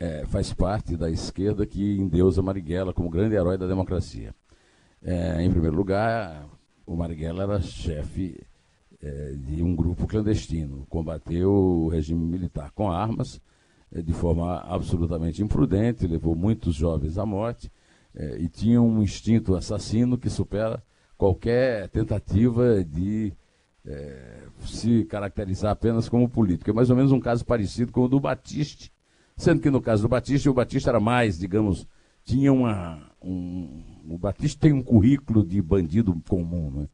é, 0.00 0.24
faz 0.24 0.54
parte 0.54 0.96
da 0.96 1.10
esquerda 1.10 1.66
que 1.66 1.98
endeusa 1.98 2.40
Marighella 2.40 2.94
como 2.94 3.10
grande 3.10 3.34
herói 3.34 3.58
da 3.58 3.66
democracia. 3.66 4.34
É, 5.02 5.42
em 5.42 5.50
primeiro 5.50 5.76
lugar, 5.76 6.48
o 6.86 6.96
Marighella 6.96 7.42
era 7.42 7.60
chefe 7.60 8.40
é, 9.02 9.32
de 9.32 9.62
um 9.62 9.76
grupo 9.76 10.06
clandestino, 10.06 10.86
combateu 10.88 11.52
o 11.52 11.88
regime 11.88 12.24
militar 12.24 12.70
com 12.70 12.90
armas 12.90 13.38
é, 13.92 14.00
de 14.00 14.14
forma 14.14 14.60
absolutamente 14.60 15.42
imprudente, 15.42 16.06
levou 16.06 16.34
muitos 16.34 16.74
jovens 16.74 17.18
à 17.18 17.26
morte 17.26 17.70
é, 18.14 18.38
e 18.38 18.48
tinha 18.48 18.80
um 18.80 19.02
instinto 19.02 19.54
assassino 19.54 20.18
que 20.18 20.30
supera 20.30 20.82
qualquer 21.16 21.88
tentativa 21.88 22.84
de 22.84 23.32
é, 23.84 24.44
se 24.60 25.04
caracterizar 25.04 25.72
apenas 25.72 26.08
como 26.08 26.28
político. 26.28 26.70
É 26.70 26.72
mais 26.72 26.90
ou 26.90 26.96
menos 26.96 27.12
um 27.12 27.20
caso 27.20 27.44
parecido 27.44 27.92
com 27.92 28.02
o 28.02 28.08
do 28.08 28.20
Batiste, 28.20 28.92
Sendo 29.36 29.60
que 29.60 29.70
no 29.70 29.80
caso 29.80 30.02
do 30.02 30.08
Batista, 30.08 30.50
o 30.50 30.54
Batista 30.54 30.90
era 30.90 31.00
mais, 31.00 31.38
digamos, 31.38 31.86
tinha 32.24 32.52
uma. 32.52 33.10
Um, 33.20 33.82
o 34.08 34.18
Batista 34.18 34.60
tem 34.60 34.72
um 34.72 34.82
currículo 34.82 35.44
de 35.44 35.60
bandido 35.60 36.14
comum, 36.28 36.70
né? 36.70 36.88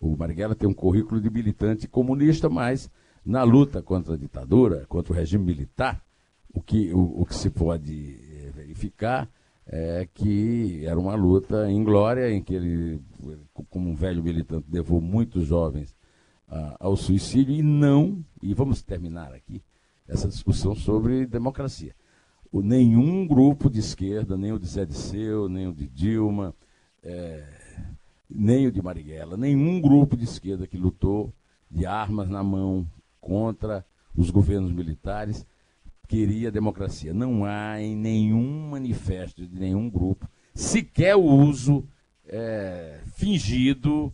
O 0.00 0.16
Marighella 0.16 0.54
tem 0.54 0.68
um 0.68 0.74
currículo 0.74 1.20
de 1.20 1.30
militante 1.30 1.86
comunista, 1.86 2.48
mas 2.48 2.90
na 3.24 3.42
luta 3.42 3.82
contra 3.82 4.14
a 4.14 4.16
ditadura, 4.16 4.84
contra 4.88 5.12
o 5.12 5.16
regime 5.16 5.44
militar, 5.44 6.02
o 6.52 6.60
que, 6.60 6.92
o, 6.92 7.20
o 7.20 7.26
que 7.26 7.34
se 7.34 7.50
pode 7.50 8.18
eh, 8.20 8.50
verificar 8.54 9.28
é 9.74 10.06
que 10.12 10.84
era 10.84 11.00
uma 11.00 11.14
luta 11.14 11.70
inglória, 11.72 12.30
em 12.30 12.42
que 12.42 12.54
ele, 12.54 13.00
como 13.70 13.88
um 13.88 13.94
velho 13.94 14.22
militante, 14.22 14.66
levou 14.70 15.00
muitos 15.00 15.46
jovens 15.46 15.96
ah, 16.46 16.76
ao 16.78 16.94
suicídio 16.94 17.54
e 17.54 17.62
não, 17.62 18.22
e 18.42 18.52
vamos 18.52 18.82
terminar 18.82 19.32
aqui, 19.32 19.62
essa 20.06 20.28
discussão 20.28 20.74
sobre 20.74 21.24
democracia. 21.24 21.94
O, 22.52 22.60
nenhum 22.60 23.26
grupo 23.26 23.70
de 23.70 23.80
esquerda, 23.80 24.36
nem 24.36 24.52
o 24.52 24.58
de 24.58 24.66
Zé 24.66 24.84
de 24.84 24.92
Seu, 24.92 25.48
nem 25.48 25.66
o 25.66 25.72
de 25.72 25.88
Dilma, 25.88 26.54
é, 27.02 27.42
nem 28.28 28.66
o 28.66 28.72
de 28.72 28.82
Marighella, 28.82 29.38
nenhum 29.38 29.80
grupo 29.80 30.18
de 30.18 30.24
esquerda 30.24 30.66
que 30.66 30.76
lutou 30.76 31.32
de 31.70 31.86
armas 31.86 32.28
na 32.28 32.44
mão 32.44 32.86
contra 33.22 33.86
os 34.14 34.28
governos 34.28 34.70
militares 34.70 35.46
queria 36.08 36.50
democracia. 36.50 37.12
Não 37.12 37.44
há 37.44 37.80
em 37.80 37.96
nenhum 37.96 38.70
manifesto 38.70 39.46
de 39.46 39.58
nenhum 39.58 39.88
grupo 39.88 40.28
sequer 40.54 41.16
o 41.16 41.22
uso 41.22 41.86
é, 42.26 43.00
fingido, 43.14 44.12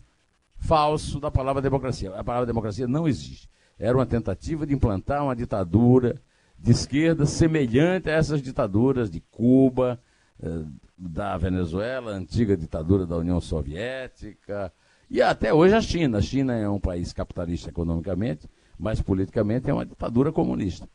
falso 0.57 1.19
da 1.19 1.31
palavra 1.31 1.61
democracia. 1.61 2.13
A 2.15 2.23
palavra 2.23 2.45
democracia 2.45 2.87
não 2.87 3.07
existe. 3.07 3.49
Era 3.77 3.97
uma 3.97 4.05
tentativa 4.05 4.65
de 4.65 4.73
implantar 4.73 5.23
uma 5.23 5.35
ditadura 5.35 6.21
de 6.57 6.71
esquerda 6.71 7.25
semelhante 7.25 8.09
a 8.09 8.13
essas 8.13 8.41
ditaduras 8.41 9.09
de 9.09 9.21
Cuba, 9.31 9.99
eh, 10.41 10.63
da 10.97 11.37
Venezuela, 11.37 12.11
antiga 12.11 12.57
ditadura 12.57 13.05
da 13.05 13.15
União 13.15 13.39
Soviética, 13.39 14.71
e 15.09 15.21
até 15.21 15.53
hoje 15.53 15.73
a 15.75 15.81
China. 15.81 16.17
A 16.17 16.21
China 16.21 16.53
é 16.53 16.67
um 16.67 16.79
país 16.79 17.13
capitalista 17.13 17.69
economicamente, 17.69 18.49
mas 18.77 19.01
politicamente 19.01 19.69
é 19.69 19.73
uma 19.73 19.85
ditadura 19.85 20.31
comunista. 20.33 20.87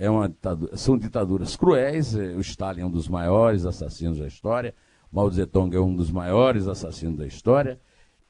É 0.00 0.08
uma 0.08 0.28
ditadura, 0.28 0.76
são 0.76 0.96
ditaduras 0.96 1.56
cruéis. 1.56 2.14
Eh, 2.14 2.36
o 2.36 2.40
Stalin 2.40 2.82
é 2.82 2.86
um 2.86 2.90
dos 2.90 3.08
maiores 3.08 3.66
assassinos 3.66 4.18
da 4.18 4.28
história. 4.28 4.72
Mao 5.10 5.28
Zedong 5.28 5.74
é 5.74 5.80
um 5.80 5.92
dos 5.92 6.08
maiores 6.08 6.68
assassinos 6.68 7.18
da 7.18 7.26
história. 7.26 7.80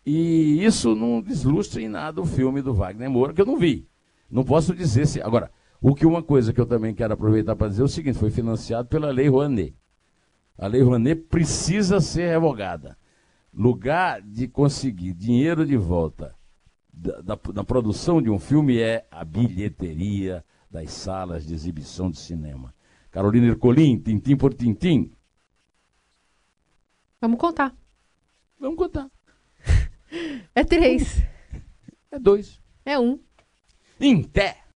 E 0.06 0.64
isso 0.64 0.94
não 0.94 1.20
deslustra 1.20 1.82
em 1.82 1.88
nada 1.88 2.22
o 2.22 2.24
filme 2.24 2.62
do 2.62 2.72
Wagner 2.72 3.10
Moura, 3.10 3.34
que 3.34 3.42
eu 3.42 3.46
não 3.46 3.58
vi. 3.58 3.86
Não 4.30 4.42
posso 4.42 4.74
dizer 4.74 5.06
se. 5.06 5.20
Agora, 5.20 5.50
o 5.78 5.94
que 5.94 6.06
uma 6.06 6.22
coisa 6.22 6.54
que 6.54 6.60
eu 6.60 6.64
também 6.64 6.94
quero 6.94 7.12
aproveitar 7.12 7.54
para 7.54 7.68
dizer 7.68 7.82
é 7.82 7.84
o 7.84 7.88
seguinte: 7.88 8.18
foi 8.18 8.30
financiado 8.30 8.88
pela 8.88 9.10
Lei 9.10 9.28
Rouanet. 9.28 9.76
A 10.56 10.66
Lei 10.66 10.80
Rouanet 10.80 11.20
precisa 11.28 12.00
ser 12.00 12.30
revogada. 12.30 12.96
Lugar 13.52 14.22
de 14.22 14.48
conseguir 14.48 15.12
dinheiro 15.12 15.66
de 15.66 15.76
volta 15.76 16.34
da, 16.90 17.20
da, 17.20 17.38
da 17.52 17.64
produção 17.64 18.22
de 18.22 18.30
um 18.30 18.38
filme 18.38 18.78
é 18.78 19.06
a 19.10 19.22
bilheteria 19.22 20.42
das 20.70 20.90
salas 20.92 21.46
de 21.46 21.54
exibição 21.54 22.10
de 22.10 22.18
cinema. 22.18 22.74
Carolina 23.10 23.46
Ercolim, 23.46 23.98
tintim 23.98 24.36
por 24.36 24.52
tintim. 24.54 25.12
Vamos 27.20 27.38
contar. 27.38 27.74
Vamos 28.58 28.76
contar. 28.76 29.10
É 30.54 30.64
três. 30.64 31.22
É 32.10 32.18
dois. 32.18 32.60
É 32.84 32.98
um. 32.98 33.20
Em 34.00 34.22
té. 34.22 34.62